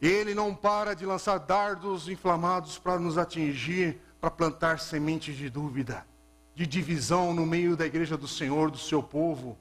[0.00, 6.06] Ele não para de lançar dardos inflamados para nos atingir, para plantar sementes de dúvida,
[6.54, 9.56] de divisão no meio da igreja do Senhor, do seu povo.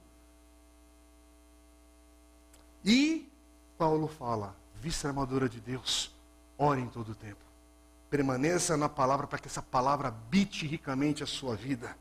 [2.84, 3.30] E
[3.78, 6.12] Paulo fala: vista a armadura de Deus,
[6.58, 7.40] ore em todo o tempo.
[8.10, 11.96] Permaneça na palavra para que essa palavra habite ricamente a sua vida.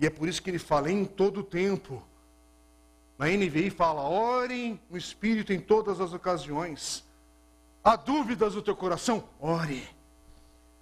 [0.00, 2.02] E é por isso que ele fala em todo o tempo.
[3.16, 7.04] Na NVI fala: orem no Espírito em todas as ocasiões.
[7.84, 9.24] Há dúvidas no teu coração?
[9.40, 9.88] Ore.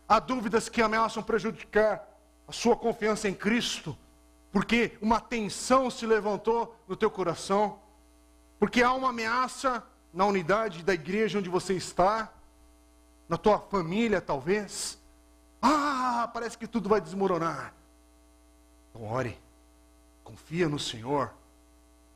[0.09, 2.10] Há dúvidas que ameaçam prejudicar
[2.51, 3.97] a sua confiança em Cristo,
[4.51, 7.79] porque uma tensão se levantou no teu coração,
[8.59, 12.29] porque há uma ameaça na unidade da igreja onde você está,
[13.29, 14.99] na tua família talvez.
[15.63, 17.73] Ah, parece que tudo vai desmoronar.
[18.91, 19.39] Então ore,
[20.25, 21.33] confia no Senhor,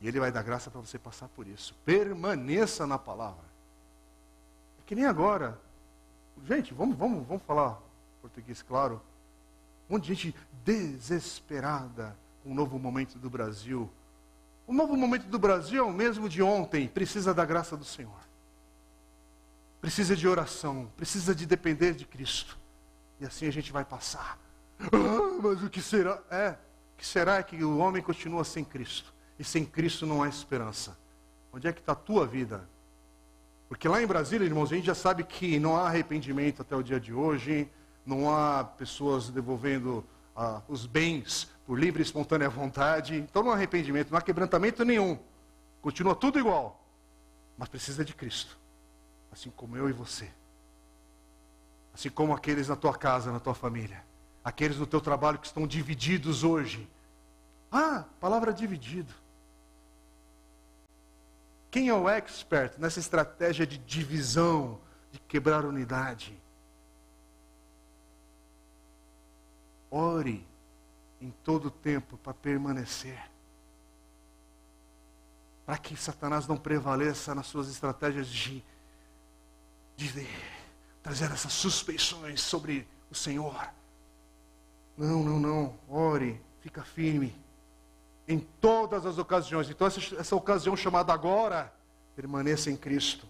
[0.01, 1.73] e Ele vai dar graça para você passar por isso.
[1.85, 3.45] Permaneça na palavra.
[4.79, 5.57] É que nem agora.
[6.43, 7.79] Gente, vamos, vamos, vamos falar
[8.21, 9.01] português claro.
[9.89, 13.89] Um monte de gente desesperada com o novo momento do Brasil.
[14.67, 18.19] O novo momento do Brasil é o mesmo de ontem, precisa da graça do Senhor.
[19.79, 22.57] Precisa de oração, precisa de depender de Cristo.
[23.19, 24.39] E assim a gente vai passar.
[24.79, 26.19] Ah, mas o que será?
[26.31, 29.13] É, o que será é que o homem continua sem Cristo.
[29.37, 30.97] E sem Cristo não há esperança.
[31.53, 32.67] Onde é que está a tua vida?
[33.69, 36.83] Porque lá em Brasília, irmãos, a gente já sabe que não há arrependimento até o
[36.83, 37.69] dia de hoje,
[38.05, 43.15] não há pessoas devolvendo ah, os bens por livre e espontânea vontade.
[43.15, 45.17] Então não há arrependimento, não há quebrantamento nenhum.
[45.81, 46.83] Continua tudo igual.
[47.57, 48.57] Mas precisa de Cristo.
[49.31, 50.29] Assim como eu e você.
[51.93, 54.03] Assim como aqueles na tua casa, na tua família.
[54.43, 56.87] Aqueles no teu trabalho que estão divididos hoje.
[57.71, 59.13] Ah, palavra dividido.
[61.71, 64.79] Quem é o expert nessa estratégia de divisão,
[65.11, 66.37] de quebrar unidade?
[69.97, 70.45] Ore
[71.21, 73.17] em todo o tempo para permanecer.
[75.65, 78.61] Para que Satanás não prevaleça nas suas estratégias de,
[79.95, 80.27] de, de
[81.01, 83.69] trazer essas suspeições sobre o Senhor.
[84.97, 85.79] Não, não, não.
[85.87, 87.33] Ore, fica firme.
[88.27, 89.69] Em todas as ocasiões.
[89.69, 91.73] Então, essa, essa ocasião chamada agora,
[92.17, 93.25] permaneça em Cristo.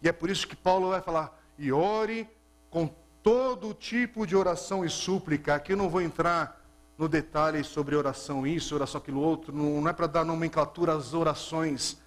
[0.00, 2.28] E é por isso que Paulo vai falar: e ore
[2.70, 2.88] com
[3.24, 5.54] todo tipo de oração e súplica.
[5.54, 6.62] Aqui eu não vou entrar
[6.98, 11.98] no detalhe sobre oração isso, oração aquilo outro, não, é para dar nomenclatura às orações.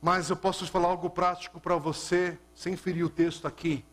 [0.00, 3.84] Mas eu posso falar algo prático para você, sem ferir o texto aqui.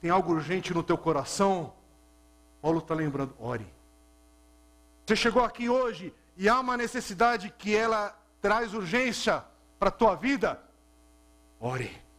[0.00, 1.72] Tem algo urgente no teu coração?
[2.62, 3.66] Paulo está lembrando, ore.
[5.04, 9.44] Você chegou aqui hoje e há uma necessidade que ela traz urgência
[9.76, 10.60] para a tua vida?
[11.60, 12.09] Ore.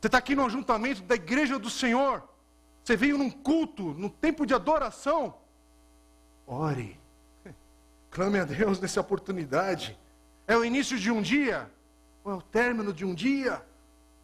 [0.00, 2.22] Você está aqui no ajuntamento da igreja do Senhor.
[2.84, 5.34] Você veio num culto, num tempo de adoração.
[6.46, 6.98] Ore.
[8.10, 9.98] Clame a Deus nessa oportunidade.
[10.46, 11.70] É o início de um dia,
[12.24, 13.62] ou é o término de um dia.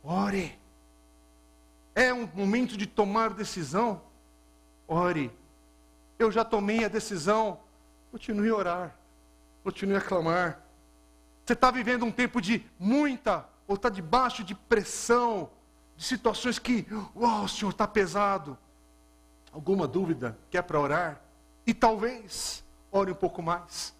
[0.02, 0.58] Ore.
[1.94, 4.00] É um momento de tomar decisão.
[4.86, 5.30] Ore.
[6.18, 7.60] Eu já tomei a decisão.
[8.12, 8.96] Continue a orar.
[9.64, 10.62] Continue a clamar.
[11.44, 15.50] Você está vivendo um tempo de muita, ou está debaixo de pressão,
[15.96, 18.58] de situações que, uau, o Senhor está pesado.
[19.52, 20.36] Alguma dúvida?
[20.50, 21.20] Quer para orar?
[21.66, 23.94] E talvez ore um pouco mais.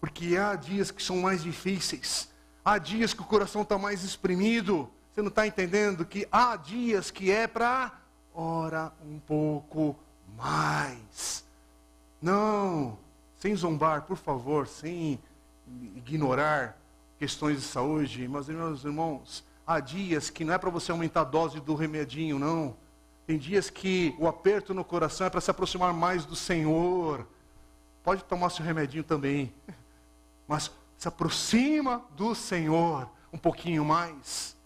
[0.00, 2.30] Porque há dias que são mais difíceis.
[2.64, 4.90] Há dias que o coração está mais exprimido.
[5.12, 7.92] Você não está entendendo que há dias que é para
[8.34, 9.96] ora um pouco
[10.36, 11.44] mais.
[12.20, 12.98] Não,
[13.36, 15.18] sem zombar, por favor, sem
[15.96, 16.76] ignorar
[17.18, 21.24] questões de saúde, mas meus irmãos, Há dias que não é para você aumentar a
[21.24, 22.76] dose do remedinho, não.
[23.24, 27.24] Tem dias que o aperto no coração é para se aproximar mais do Senhor.
[28.02, 29.54] Pode tomar seu remedinho também.
[30.48, 34.56] Mas se aproxima do Senhor um pouquinho mais.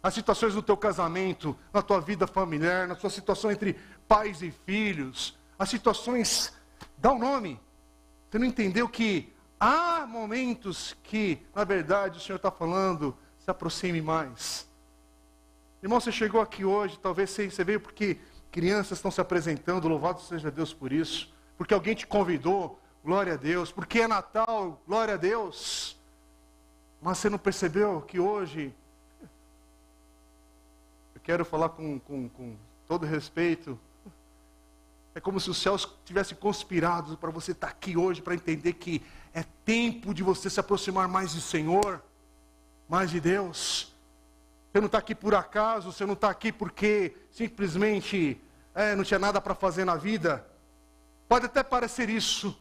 [0.00, 3.76] As situações no teu casamento, na tua vida familiar, na sua situação entre
[4.06, 6.52] pais e filhos, as situações,
[6.96, 7.60] dá o um nome.
[8.30, 14.00] Você não entendeu que há momentos que, na verdade, o Senhor está falando, se aproxime
[14.00, 14.66] mais.
[15.82, 18.16] Irmão, você chegou aqui hoje, talvez você veio porque
[18.50, 21.30] crianças estão se apresentando, louvado seja Deus por isso.
[21.58, 23.70] Porque alguém te convidou, glória a Deus.
[23.70, 25.94] Porque é Natal, glória a Deus.
[27.02, 28.74] Mas você não percebeu que hoje,
[31.14, 32.56] eu quero falar com, com, com
[32.88, 33.78] todo respeito,
[35.14, 39.00] É como se os céus tivessem conspirado para você estar aqui hoje para entender que
[39.34, 42.02] é tempo de você se aproximar mais do Senhor,
[42.88, 43.94] mais de Deus.
[44.72, 48.40] Você não está aqui por acaso, você não está aqui porque simplesmente
[48.74, 50.44] é, não tinha nada para fazer na vida.
[51.28, 52.60] Pode até parecer isso,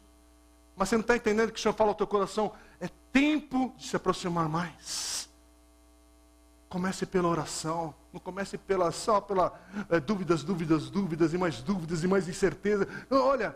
[0.76, 3.88] mas você não está entendendo que o Senhor fala ao teu coração: é tempo de
[3.88, 5.30] se aproximar mais.
[6.69, 9.59] Comece pela oração, não comece pela, só pela
[9.89, 12.88] é, dúvidas, dúvidas, dúvidas e mais dúvidas e mais incerteza.
[13.09, 13.55] Olha,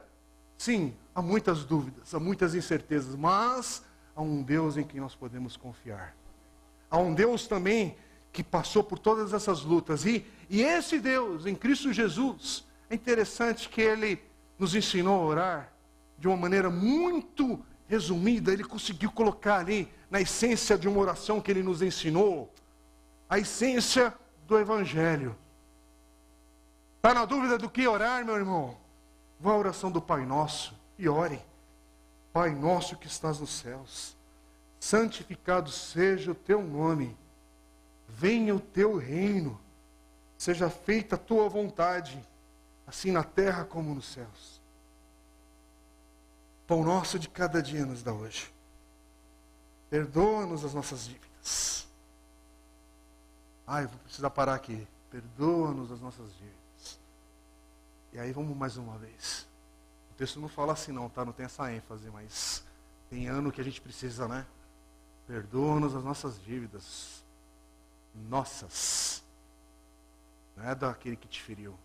[0.57, 3.83] sim, há muitas dúvidas, há muitas incertezas, mas
[4.15, 6.15] há um Deus em quem nós podemos confiar.
[6.89, 7.97] Há um Deus também
[8.31, 10.05] que passou por todas essas lutas.
[10.05, 14.21] E, e esse Deus, em Cristo Jesus, é interessante que ele
[14.57, 15.73] nos ensinou a orar
[16.17, 18.51] de uma maneira muito resumida.
[18.51, 22.53] Ele conseguiu colocar ali, na essência de uma oração que ele nos ensinou,
[23.29, 24.13] a essência
[24.47, 25.35] do Evangelho.
[26.97, 28.77] Está na dúvida do que orar, meu irmão?
[29.39, 31.39] Vá à oração do Pai Nosso e ore.
[32.33, 34.16] Pai Nosso que estás nos céus,
[34.79, 37.17] santificado seja o teu nome,
[38.07, 39.59] venha o teu reino,
[40.37, 42.21] seja feita a tua vontade,
[42.85, 44.61] assim na terra como nos céus.
[46.65, 48.51] Pão nosso de cada dia nos dá hoje.
[49.89, 51.27] Perdoa-nos as nossas dívidas
[53.67, 54.87] Ai, vou precisar parar aqui.
[55.11, 56.99] Perdoa-nos as nossas dívidas.
[58.13, 59.45] E aí vamos mais uma vez.
[60.11, 61.25] O texto não fala assim não, tá?
[61.25, 62.63] Não tem essa ênfase, mas
[63.09, 64.45] tem ano que a gente precisa, né?
[65.27, 67.23] Perdoa-nos as nossas dívidas.
[68.29, 69.23] Nossas.
[70.55, 71.77] Não é daquele que te feriu.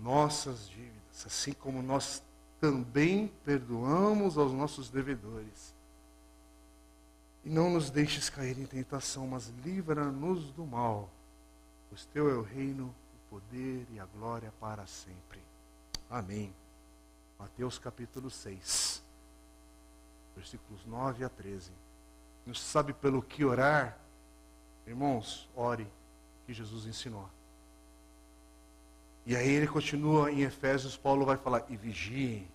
[0.00, 2.22] Nossas dívidas, assim como nós
[2.60, 5.74] também perdoamos aos nossos devedores
[7.48, 11.08] e não nos deixes cair em tentação, mas livra-nos do mal.
[11.88, 15.40] Pois teu é o reino, o poder e a glória para sempre.
[16.10, 16.52] Amém.
[17.38, 19.02] Mateus capítulo 6,
[20.38, 21.72] versículos 9 a 13.
[22.46, 23.98] Não sabe pelo que orar?
[24.86, 25.86] Irmãos, ore,
[26.46, 27.28] que Jesus ensinou.
[29.26, 32.48] E aí ele continua em Efésios, Paulo vai falar, e vigiem.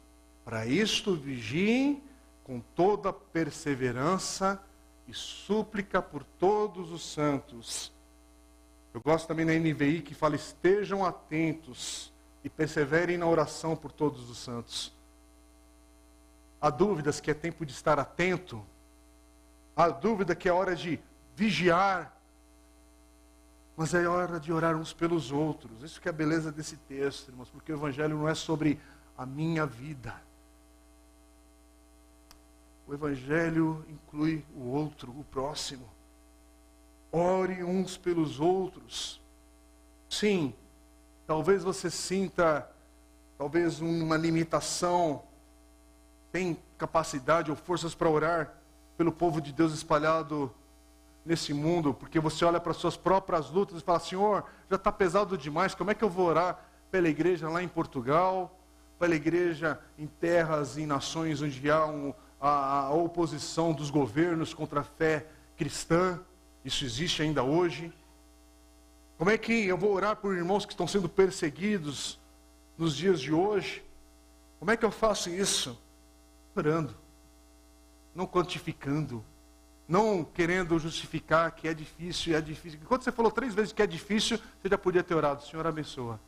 [0.44, 2.02] Para isto vigiem
[2.44, 4.62] com toda perseverança
[5.08, 7.92] e súplica por todos os santos.
[8.94, 12.12] Eu gosto também na NVI que fala: estejam atentos
[12.44, 14.92] e perseverem na oração por todos os santos.
[16.64, 18.66] Há dúvidas que é tempo de estar atento,
[19.76, 20.98] há dúvida que é hora de
[21.36, 22.18] vigiar,
[23.76, 25.84] mas é hora de orar uns pelos outros.
[25.84, 28.80] Isso que é a beleza desse texto, irmãos, porque o Evangelho não é sobre
[29.18, 30.16] a minha vida.
[32.88, 35.90] O Evangelho inclui o outro, o próximo.
[37.12, 39.20] Ore uns pelos outros.
[40.10, 40.54] Sim,
[41.28, 42.72] talvez você sinta,
[43.38, 45.24] talvez uma limitação,
[46.34, 48.52] tem capacidade ou forças para orar
[48.98, 50.52] pelo povo de Deus espalhado
[51.24, 55.38] nesse mundo, porque você olha para suas próprias lutas e fala: Senhor, já está pesado
[55.38, 56.60] demais, como é que eu vou orar
[56.90, 58.60] pela igreja lá em Portugal,
[58.98, 62.12] pela igreja em terras e nações onde há um,
[62.42, 66.20] a, a oposição dos governos contra a fé cristã,
[66.66, 67.94] isso existe ainda hoje.
[69.20, 72.20] Como é que eu vou orar por irmãos que estão sendo perseguidos
[72.76, 73.86] nos dias de hoje?
[74.58, 75.80] Como é que eu faço isso?
[76.56, 76.96] Orando,
[78.14, 79.24] não quantificando,
[79.88, 82.80] não querendo justificar que é difícil, é difícil.
[82.88, 86.20] Quando você falou três vezes que é difícil, você já podia ter orado, Senhor abençoa,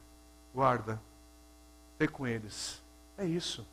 [0.53, 0.99] guarda,
[1.97, 2.81] ser com eles.
[3.17, 3.65] É isso.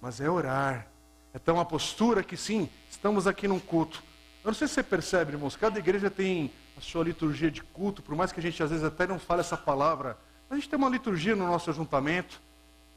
[0.00, 0.86] Mas é orar,
[1.32, 4.02] é ter uma postura que sim, estamos aqui num culto.
[4.44, 8.02] Eu não sei se você percebe, irmãos, cada igreja tem a sua liturgia de culto,
[8.02, 10.18] por mais que a gente às vezes até não fale essa palavra,
[10.50, 12.40] a gente tem uma liturgia no nosso ajuntamento.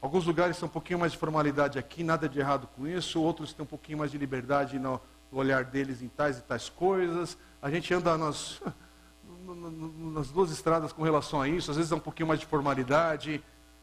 [0.00, 3.52] Alguns lugares têm um pouquinho mais de formalidade aqui, nada de errado com isso, outros
[3.52, 5.00] têm um pouquinho mais de liberdade no,
[5.32, 7.36] no olhar deles em tais e tais coisas.
[7.60, 8.60] A gente anda nas,
[10.14, 13.42] nas duas estradas com relação a isso, às vezes é um pouquinho mais de formalidade.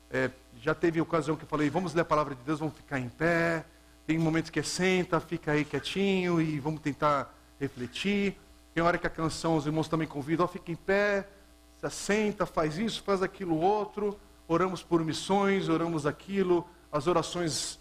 [0.09, 0.29] É,
[0.61, 3.09] já teve ocasião que eu falei, vamos ler a palavra de Deus, vamos ficar em
[3.09, 3.65] pé.
[4.05, 8.37] Tem momentos que é senta, fica aí quietinho e vamos tentar refletir.
[8.73, 11.27] Tem hora que a canção, os irmãos também convidam, ó, fica em pé,
[11.79, 14.19] se assenta, faz isso, faz aquilo outro.
[14.47, 17.79] Oramos por missões, oramos aquilo, as orações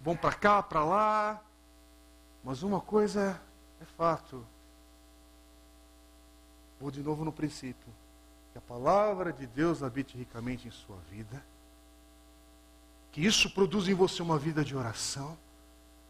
[0.00, 1.42] vão para cá, para lá.
[2.42, 3.40] Mas uma coisa
[3.80, 4.46] é fato.
[6.80, 7.92] Vou de novo no princípio.
[8.52, 11.42] Que a palavra de Deus habite ricamente em sua vida.
[13.12, 15.36] Que isso produza em você uma vida de oração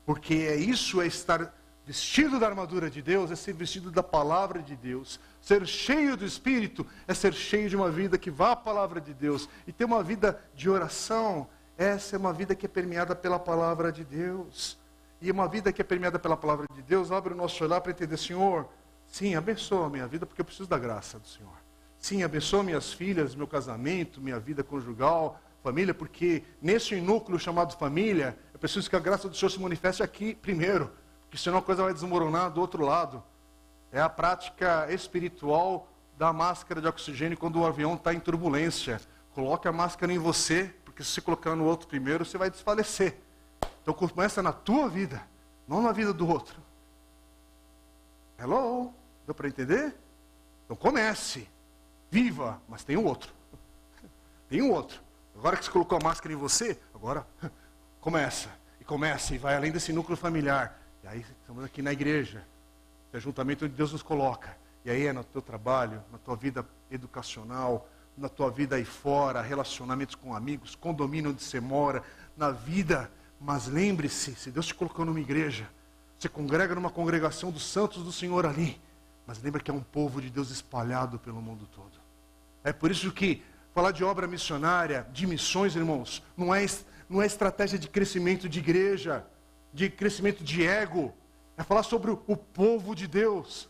[0.09, 1.55] porque é isso é estar
[1.89, 5.19] vestido da armadura de Deus é ser vestido da palavra de Deus.
[5.41, 9.15] Ser cheio do Espírito é ser cheio de uma vida que vá à palavra de
[9.15, 9.49] Deus.
[9.67, 13.91] E ter uma vida de oração, essa é uma vida que é permeada pela palavra
[13.91, 14.77] de Deus.
[15.19, 17.91] E uma vida que é permeada pela palavra de Deus, abre o nosso olhar para
[17.91, 18.69] entender, Senhor,
[19.07, 21.57] sim, abençoa a minha vida, porque eu preciso da graça do Senhor.
[21.99, 28.39] Sim, abençoa minhas filhas, meu casamento, minha vida conjugal, família, porque nesse núcleo chamado família,
[28.53, 30.93] eu preciso que a graça do Senhor se manifeste aqui primeiro,
[31.29, 33.23] porque senão a coisa vai desmoronar do outro lado.
[33.93, 38.99] É a prática espiritual da máscara de oxigênio quando o avião está em turbulência.
[39.35, 43.19] Coloque a máscara em você, porque se você colocar no outro primeiro, você vai desfalecer.
[43.83, 45.23] Então começa na tua vida,
[45.67, 46.61] não na vida do outro.
[48.39, 48.93] Hello?
[49.27, 49.95] Deu para entender?
[50.65, 51.47] Então comece.
[52.11, 53.35] Viva, mas tem um outro.
[54.49, 55.03] Tem um outro.
[55.37, 57.27] Agora que você colocou a máscara em você, agora
[58.01, 58.49] começa.
[58.81, 60.81] E começa e vai além desse núcleo familiar.
[61.09, 62.45] Aí estamos aqui na igreja.
[63.11, 64.55] Que é juntamento onde Deus nos coloca.
[64.85, 69.41] E aí é no teu trabalho, na tua vida educacional, na tua vida aí fora,
[69.41, 72.03] relacionamentos com amigos, condomínio onde você mora,
[72.37, 73.11] na vida.
[73.41, 75.67] Mas lembre-se, se Deus te colocou numa igreja,
[76.19, 78.79] você congrega numa congregação dos santos do Senhor ali.
[79.27, 81.99] Mas lembra que é um povo de Deus espalhado pelo mundo todo.
[82.63, 83.43] É por isso que
[83.75, 86.67] falar de obra missionária, de missões, irmãos, não é,
[87.09, 89.25] não é estratégia de crescimento de igreja,
[89.73, 91.15] de crescimento de ego.
[91.57, 93.69] É falar sobre o, povo de Deus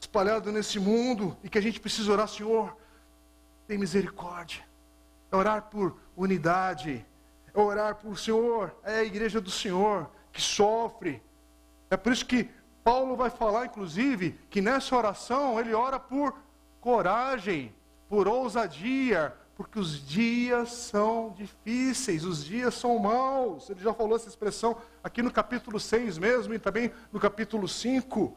[0.00, 2.76] espalhado nesse mundo e que a gente precisa orar, Senhor,
[3.66, 4.62] tem misericórdia.
[5.30, 7.04] É orar por unidade,
[7.52, 11.22] é orar por Senhor, é a igreja do Senhor que sofre.
[11.90, 12.48] É por isso que
[12.82, 16.34] Paulo vai falar, inclusive, que nessa oração ele ora por
[16.80, 17.74] coragem,
[18.08, 23.68] por ousadia, porque os dias são difíceis, os dias são maus.
[23.68, 28.34] Ele já falou essa expressão aqui no capítulo 6 mesmo e também no capítulo 5.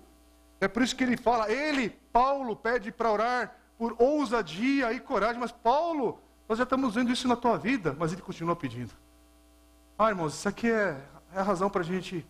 [0.59, 5.39] É por isso que ele fala, ele, Paulo, pede para orar por ousadia e coragem.
[5.39, 8.91] Mas Paulo, nós já estamos vendo isso na tua vida, mas ele continua pedindo.
[9.97, 11.01] Ah, irmãos, isso aqui é,
[11.33, 12.27] é a razão para a gente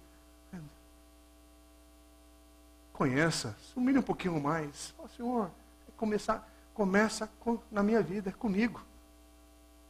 [2.94, 4.92] conheça, se um pouquinho mais.
[4.92, 5.52] Fala, Senhor,
[5.98, 8.84] começar, começa com, na minha vida, comigo.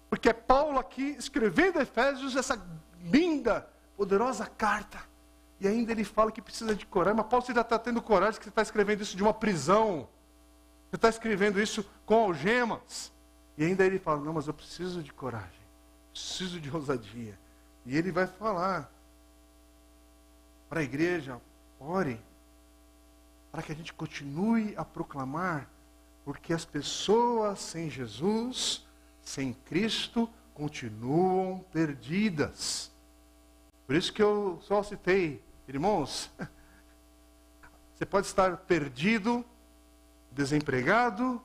[0.10, 2.62] Porque é Paulo aqui escrevendo Efésios essa
[3.04, 3.68] linda,
[3.98, 5.00] poderosa carta.
[5.60, 7.18] E ainda ele fala que precisa de coragem.
[7.18, 10.08] Mas Paulo, você já está tendo coragem que você está escrevendo isso de uma prisão.
[10.90, 13.12] Você está escrevendo isso com algemas.
[13.58, 15.50] E ainda ele fala, não, mas eu preciso de coragem.
[16.12, 17.38] Preciso de ousadia.
[17.86, 18.92] E ele vai falar
[20.70, 21.40] para a igreja,
[21.80, 22.20] ore
[23.54, 25.70] para que a gente continue a proclamar,
[26.24, 28.86] porque as pessoas sem Jesus,
[29.22, 32.92] sem Cristo, continuam perdidas.
[33.86, 36.32] Por isso que eu só citei, irmãos,
[37.94, 39.44] você pode estar perdido,
[40.32, 41.42] desempregado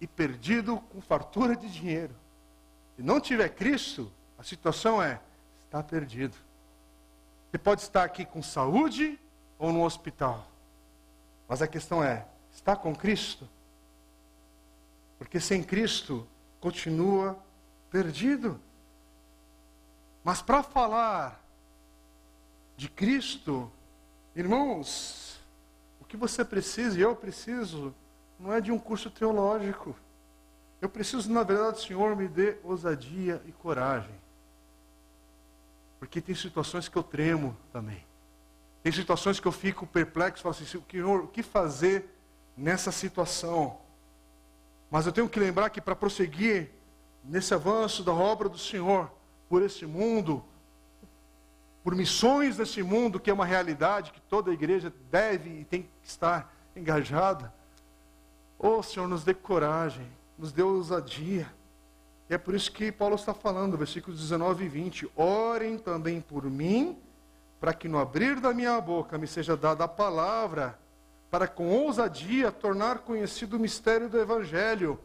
[0.00, 2.14] e perdido com fartura de dinheiro.
[2.96, 5.20] Se não tiver Cristo, a situação é,
[5.64, 6.36] está perdido.
[7.50, 9.18] Você pode estar aqui com saúde
[9.58, 10.46] ou no hospital.
[11.48, 13.48] Mas a questão é: está com Cristo?
[15.18, 16.26] Porque sem Cristo
[16.60, 17.38] continua
[17.90, 18.60] perdido.
[20.22, 21.42] Mas para falar
[22.76, 23.70] de Cristo,
[24.36, 25.40] irmãos,
[26.00, 27.94] o que você precisa e eu preciso
[28.38, 29.96] não é de um curso teológico.
[30.80, 34.14] Eu preciso, na verdade, Senhor, me dê ousadia e coragem.
[35.98, 38.04] Porque tem situações que eu tremo também.
[38.82, 42.08] Tem situações que eu fico perplexo, falo assim, Senhor, o que fazer
[42.56, 43.80] nessa situação?
[44.90, 46.70] Mas eu tenho que lembrar que para prosseguir
[47.24, 49.10] nesse avanço da obra do Senhor
[49.48, 50.44] por esse mundo,
[51.84, 55.88] por missões desse mundo, que é uma realidade que toda igreja deve e tem que
[56.02, 57.52] estar engajada,
[58.58, 60.06] oh Senhor, nos dê coragem,
[60.38, 61.50] nos dê ousadia.
[62.28, 66.44] E é por isso que Paulo está falando, versículos 19 e 20: Orem também por
[66.44, 66.98] mim
[67.60, 70.78] para que no abrir da minha boca me seja dada a palavra,
[71.30, 74.98] para com ousadia tornar conhecido o mistério do Evangelho.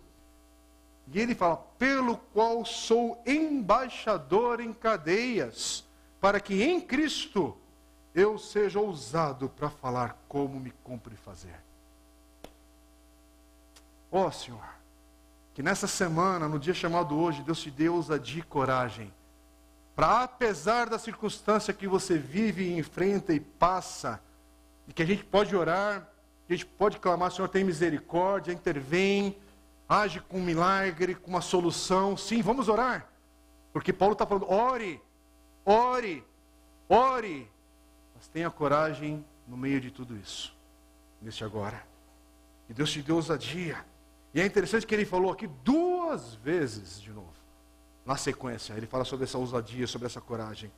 [1.11, 5.83] E ele fala: pelo qual sou embaixador em cadeias,
[6.21, 7.57] para que em Cristo
[8.15, 11.59] eu seja ousado para falar como me cumpre fazer.
[14.11, 14.63] Ó oh, Senhor,
[15.53, 19.11] que nessa semana, no dia chamado hoje, Deus te dê ousadia e coragem
[19.95, 24.19] para apesar da circunstância que você vive enfrenta e passa,
[24.87, 26.07] e que a gente pode orar,
[26.49, 29.37] a gente pode clamar, Senhor, tem misericórdia, intervém,
[29.87, 32.17] age com um milagre, com uma solução.
[32.17, 33.07] Sim, vamos orar.
[33.71, 35.01] Porque Paulo está falando, ore,
[35.65, 36.23] ore,
[36.89, 37.49] ore.
[38.15, 40.55] Mas tenha coragem no meio de tudo isso,
[41.21, 41.83] neste agora.
[42.69, 43.83] E Deus te deu ousadia.
[44.33, 47.31] E é interessante que ele falou aqui duas vezes de novo.
[48.05, 50.71] Na sequência, ele fala sobre essa ousadia, sobre essa coragem.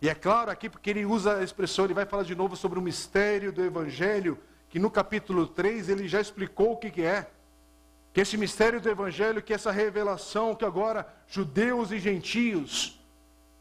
[0.00, 2.78] E é claro aqui, porque ele usa a expressão, ele vai falar de novo sobre
[2.78, 4.38] o mistério do Evangelho,
[4.76, 7.30] que no capítulo 3 ele já explicou o que, que é.
[8.12, 13.00] Que esse mistério do Evangelho, que essa revelação, que agora judeus e gentios,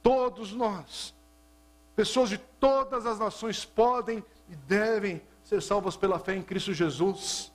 [0.04, 1.16] todos nós,
[1.96, 7.50] pessoas de todas as nações podem e devem ser salvas pela fé em Cristo Jesus.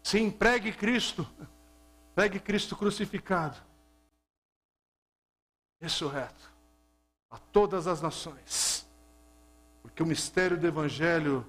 [0.00, 1.26] Sim, pregue Cristo,
[2.14, 3.58] pregue Cristo crucificado,
[5.80, 6.52] ressurreto,
[7.28, 8.86] a todas as nações,
[9.82, 11.44] porque o mistério do Evangelho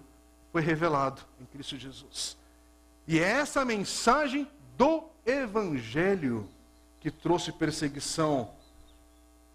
[0.53, 2.37] foi revelado em Cristo Jesus.
[3.07, 4.47] E é essa mensagem
[4.77, 6.47] do Evangelho
[6.99, 8.51] que trouxe perseguição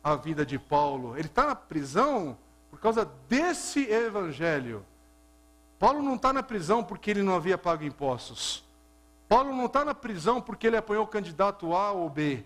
[0.02, 1.16] à vida de Paulo.
[1.16, 2.36] Ele está na prisão
[2.68, 4.84] por causa desse Evangelho.
[5.78, 8.64] Paulo não está na prisão porque ele não havia pago impostos.
[9.28, 12.42] Paulo não está na prisão porque ele apoiou o candidato A ou B.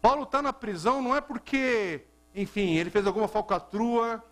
[0.00, 2.02] Paulo está na prisão não é porque,
[2.34, 4.24] enfim, ele fez alguma falcatrua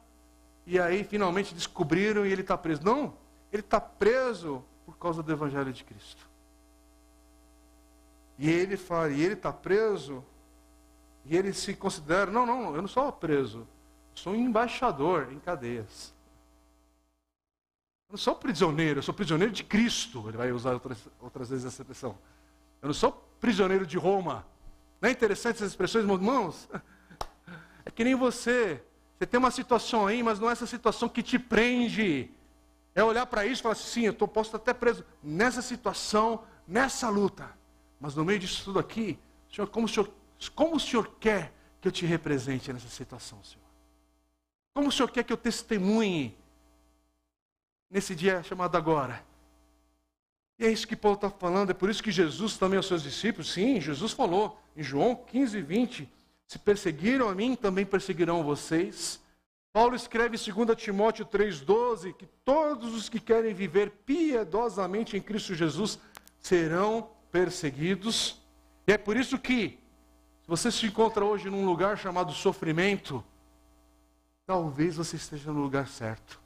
[0.67, 2.83] e aí finalmente descobriram e ele está preso.
[2.83, 3.13] Não,
[3.53, 6.27] ele está preso por causa do Evangelho de Cristo.
[8.39, 10.25] E ele fala, e ele está preso,
[11.25, 13.67] e ele se considera, não, não, eu não sou preso,
[14.15, 16.15] sou um embaixador em cadeias.
[18.09, 20.27] Eu não sou prisioneiro, eu sou prisioneiro de Cristo.
[20.29, 22.17] Ele vai usar outras, outras vezes essa expressão.
[22.81, 24.47] Eu não sou prisioneiro de Roma.
[25.01, 26.69] Não é interessante essas expressões, meus irmãos?
[27.85, 28.83] É que nem você.
[29.19, 32.31] Você tem uma situação aí, mas não é essa situação que te prende.
[32.99, 35.63] É olhar para isso e falar assim, sim, eu tô, posso estar até preso nessa
[35.63, 37.49] situação, nessa luta.
[38.01, 39.17] Mas no meio disso tudo aqui,
[39.49, 40.13] Senhor, como o Senhor,
[40.53, 43.65] como o Senhor quer que eu te represente nessa situação, Senhor?
[44.75, 46.37] Como o Senhor quer que eu testemunhe
[47.89, 49.25] nesse dia chamado agora?
[50.59, 53.05] E é isso que Paulo está falando, é por isso que Jesus também aos seus
[53.05, 56.13] discípulos, sim, Jesus falou em João 15, 20,
[56.49, 59.21] se perseguiram a mim, também perseguirão vocês.
[59.73, 65.55] Paulo escreve em 2 Timóteo 3,12 que todos os que querem viver piedosamente em Cristo
[65.55, 65.99] Jesus
[66.41, 68.41] serão perseguidos.
[68.87, 69.79] E é por isso que,
[70.43, 73.25] se você se encontra hoje num lugar chamado sofrimento,
[74.47, 76.41] talvez você esteja no lugar certo.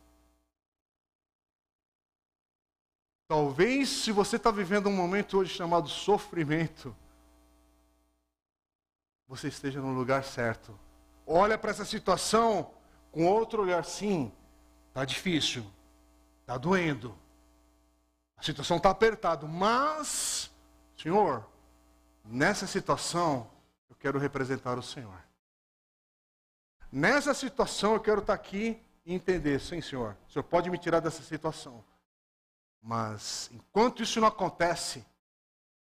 [3.28, 6.94] Talvez, se você está vivendo um momento hoje chamado sofrimento,
[9.26, 10.78] você esteja no lugar certo.
[11.26, 12.70] Olha para essa situação
[13.12, 14.32] com outro olhar, sim,
[14.88, 15.64] está difícil,
[16.40, 17.16] está doendo,
[18.36, 20.50] a situação está apertada, mas,
[21.00, 21.46] Senhor,
[22.24, 23.48] nessa situação
[23.88, 25.22] eu quero representar o Senhor.
[26.90, 30.78] Nessa situação eu quero estar tá aqui e entender, sim, Senhor, o Senhor pode me
[30.78, 31.84] tirar dessa situação.
[32.82, 35.06] Mas enquanto isso não acontece,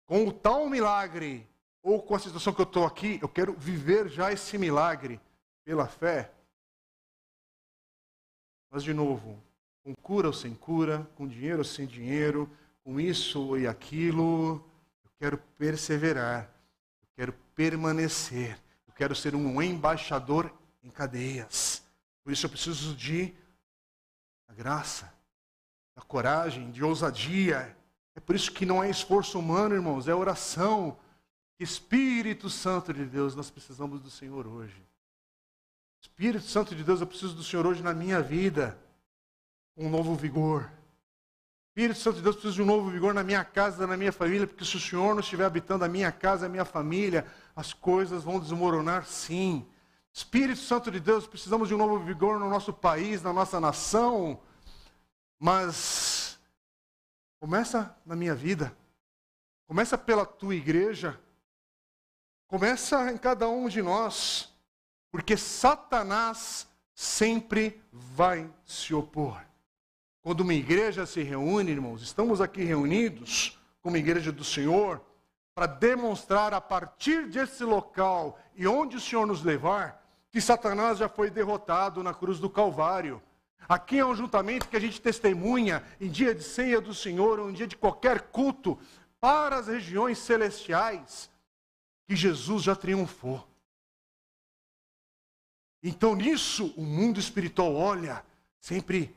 [0.07, 1.47] com o tal milagre,
[1.83, 5.21] ou com a situação que eu estou aqui, eu quero viver já esse milagre
[5.65, 6.33] pela fé.
[8.71, 9.43] Mas, de novo,
[9.83, 12.51] com cura ou sem cura, com dinheiro ou sem dinheiro,
[12.85, 14.65] com isso e aquilo,
[15.05, 16.51] eu quero perseverar,
[17.03, 20.53] eu quero permanecer, eu quero ser um embaixador
[20.83, 21.83] em cadeias.
[22.23, 23.35] Por isso eu preciso de
[24.47, 25.13] a graça,
[25.95, 27.77] da coragem, de ousadia.
[28.15, 30.99] É por isso que não é esforço humano, irmãos, é oração.
[31.59, 34.88] Espírito Santo de Deus, nós precisamos do Senhor hoje.
[36.01, 38.79] Espírito Santo de Deus, eu preciso do Senhor hoje na minha vida,
[39.75, 40.71] com um novo vigor.
[41.69, 44.13] Espírito Santo de Deus, eu preciso de um novo vigor na minha casa, na minha
[44.13, 47.73] família, porque se o Senhor não estiver habitando a minha casa, a minha família, as
[47.73, 49.67] coisas vão desmoronar sim.
[50.13, 54.41] Espírito Santo de Deus, precisamos de um novo vigor no nosso país, na nossa nação,
[55.39, 56.39] mas
[57.39, 58.77] começa na minha vida,
[59.69, 61.19] começa pela tua igreja,
[62.49, 64.48] começa em cada um de nós.
[65.11, 69.41] Porque Satanás sempre vai se opor.
[70.21, 75.01] Quando uma igreja se reúne, irmãos, estamos aqui reunidos como igreja do Senhor
[75.55, 81.09] para demonstrar a partir desse local e onde o Senhor nos levar, que Satanás já
[81.09, 83.23] foi derrotado na cruz do Calvário.
[83.67, 87.49] Aqui é um juntamento que a gente testemunha em dia de ceia do Senhor, ou
[87.49, 88.79] em dia de qualquer culto,
[89.19, 91.31] para as regiões celestiais,
[92.07, 93.48] que Jesus já triunfou.
[95.83, 98.25] Então nisso o mundo espiritual olha,
[98.61, 99.17] sempre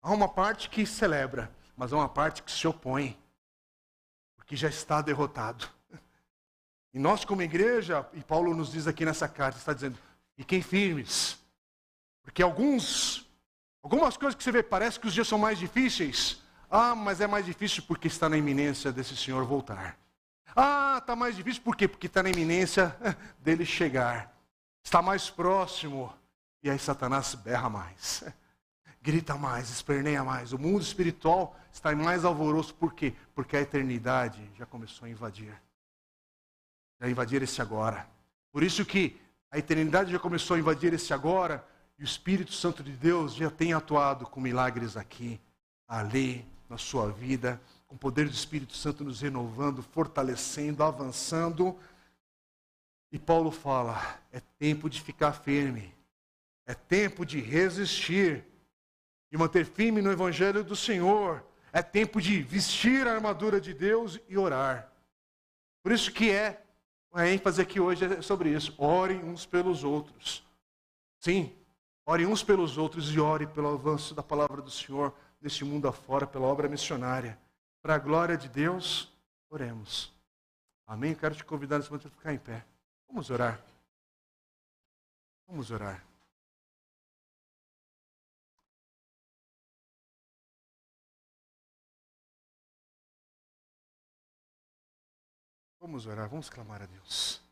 [0.00, 3.18] há uma parte que celebra, mas há uma parte que se opõe,
[4.36, 5.68] porque já está derrotado.
[6.94, 9.98] E nós, como igreja, e Paulo nos diz aqui nessa carta, está dizendo:
[10.36, 11.38] fiquem firmes,
[12.22, 13.26] porque alguns
[13.82, 16.40] Algumas coisas que você vê, parece que os dias são mais difíceis.
[16.70, 19.98] Ah, mas é mais difícil porque está na iminência desse Senhor voltar.
[20.54, 21.88] Ah, está mais difícil por quê?
[21.88, 22.96] Porque está na iminência
[23.40, 24.31] dele chegar.
[24.82, 26.12] Está mais próximo.
[26.62, 28.24] E aí Satanás berra mais.
[29.02, 30.52] Grita mais, esperneia mais.
[30.52, 32.74] O mundo espiritual está em mais alvoroço.
[32.74, 33.14] Por quê?
[33.34, 35.60] Porque a eternidade já começou a invadir.
[37.00, 38.06] Já invadir esse agora.
[38.52, 39.20] Por isso que
[39.50, 41.66] a eternidade já começou a invadir esse agora.
[41.98, 45.40] E o Espírito Santo de Deus já tem atuado com milagres aqui,
[45.86, 51.76] ali, na sua vida, com o poder do Espírito Santo nos renovando, fortalecendo, avançando.
[53.12, 55.94] E Paulo fala: é tempo de ficar firme,
[56.66, 58.44] é tempo de resistir,
[59.30, 64.18] de manter firme no Evangelho do Senhor, é tempo de vestir a armadura de Deus
[64.28, 64.90] e orar.
[65.82, 66.60] Por isso que é
[67.12, 68.74] a ênfase aqui hoje é sobre isso.
[68.78, 70.42] Orem uns pelos outros.
[71.20, 71.54] Sim,
[72.04, 76.26] Ore uns pelos outros e ore pelo avanço da palavra do Senhor neste mundo afora,
[76.26, 77.38] pela obra missionária.
[77.80, 79.12] Para a glória de Deus,
[79.48, 80.12] oremos.
[80.86, 81.14] Amém?
[81.14, 82.64] quero te convidar nesse momento a ficar em pé.
[83.12, 83.60] Vamos orar.
[85.46, 86.02] Vamos orar.
[95.78, 97.42] Vamos orar, vamos clamar a Deus.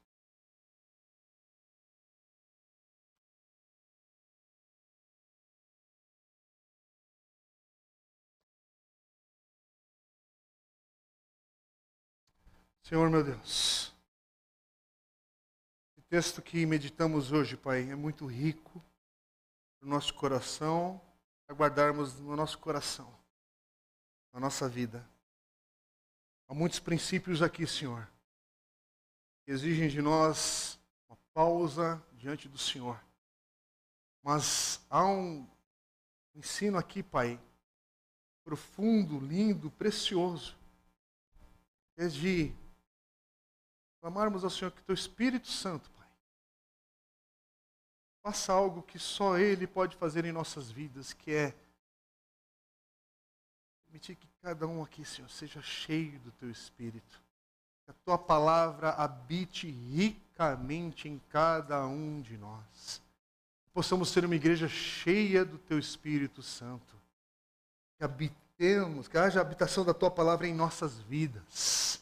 [12.82, 13.89] Senhor meu Deus,
[16.11, 18.82] texto que meditamos hoje, Pai, é muito rico
[19.78, 21.00] para o nosso coração,
[21.46, 23.16] para guardarmos no nosso coração,
[24.32, 25.08] na nossa vida.
[26.48, 28.11] Há muitos princípios aqui, Senhor,
[29.44, 33.00] que exigem de nós uma pausa diante do Senhor.
[34.20, 35.46] Mas há um
[36.34, 37.40] ensino aqui, Pai,
[38.42, 40.56] profundo, lindo, precioso,
[41.96, 42.52] é de
[44.00, 45.89] clamarmos ao Senhor que teu Espírito Santo,
[48.22, 51.54] faça algo que só Ele pode fazer em nossas vidas, que é
[53.86, 57.20] permitir que cada um aqui, Senhor, seja cheio do teu Espírito.
[57.84, 63.02] Que a tua palavra habite ricamente em cada um de nós.
[63.64, 66.96] Que possamos ser uma igreja cheia do teu Espírito Santo.
[67.98, 72.00] Que habitemos, que haja habitação da tua palavra em nossas vidas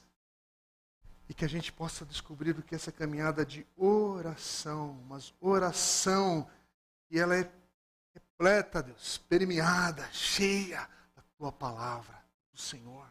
[1.29, 6.49] e que a gente possa descobrir o que é essa caminhada de oração, mas oração,
[7.11, 7.51] e ela é
[8.15, 12.17] repleta, Deus, permeada, cheia da tua palavra,
[12.51, 13.07] do Senhor.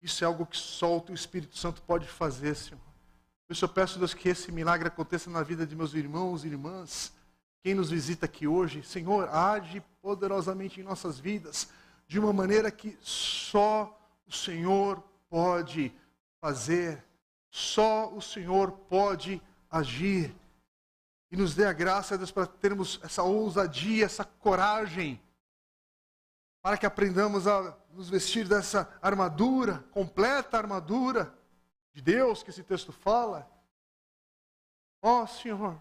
[0.00, 2.80] Isso é algo que só o teu Espírito Santo pode fazer, Senhor.
[3.46, 6.48] Por isso eu peço, Deus, que esse milagre aconteça na vida de meus irmãos e
[6.48, 7.12] irmãs,
[7.62, 8.82] quem nos visita aqui hoje.
[8.82, 11.68] Senhor, age poderosamente em nossas vidas,
[12.08, 13.96] de uma maneira que só
[14.26, 15.94] o Senhor pode
[16.40, 17.04] fazer
[17.52, 19.40] só o Senhor pode
[19.70, 20.34] agir.
[21.30, 25.22] E nos dê a graça, Deus, para termos essa ousadia, essa coragem,
[26.62, 31.34] para que aprendamos a nos vestir dessa armadura, completa armadura
[31.92, 33.46] de Deus, que esse texto fala.
[35.02, 35.78] Ó oh, Senhor,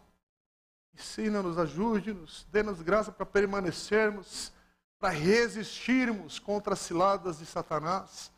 [0.93, 4.51] ensina-nos, ajude-nos, dê-nos graça para permanecermos,
[4.99, 8.29] para resistirmos contra as ciladas de Satanás,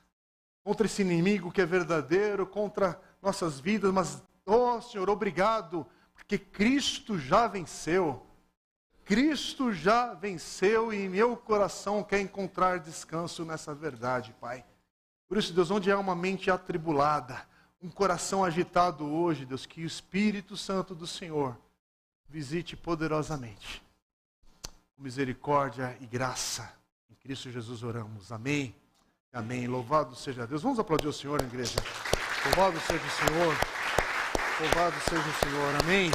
[0.64, 7.18] contra esse inimigo que é verdadeiro, contra nossas vidas, mas, oh Senhor, obrigado, porque Cristo
[7.18, 8.26] já venceu.
[9.06, 14.64] Cristo já venceu e meu coração quer encontrar descanso nessa verdade, Pai.
[15.28, 17.46] Por isso, Deus, onde há uma mente atribulada,
[17.82, 21.58] um coração agitado hoje, Deus, que o Espírito Santo do Senhor
[22.30, 23.84] visite poderosamente.
[24.96, 26.72] Com misericórdia e graça.
[27.10, 28.32] Em Cristo Jesus oramos.
[28.32, 28.76] Amém.
[29.34, 29.68] Amém.
[29.68, 30.62] Louvado seja Deus.
[30.62, 31.80] Vamos aplaudir o Senhor, igreja.
[32.46, 33.56] Louvado seja o Senhor.
[34.60, 35.76] Louvado seja o Senhor.
[35.82, 36.12] Amém.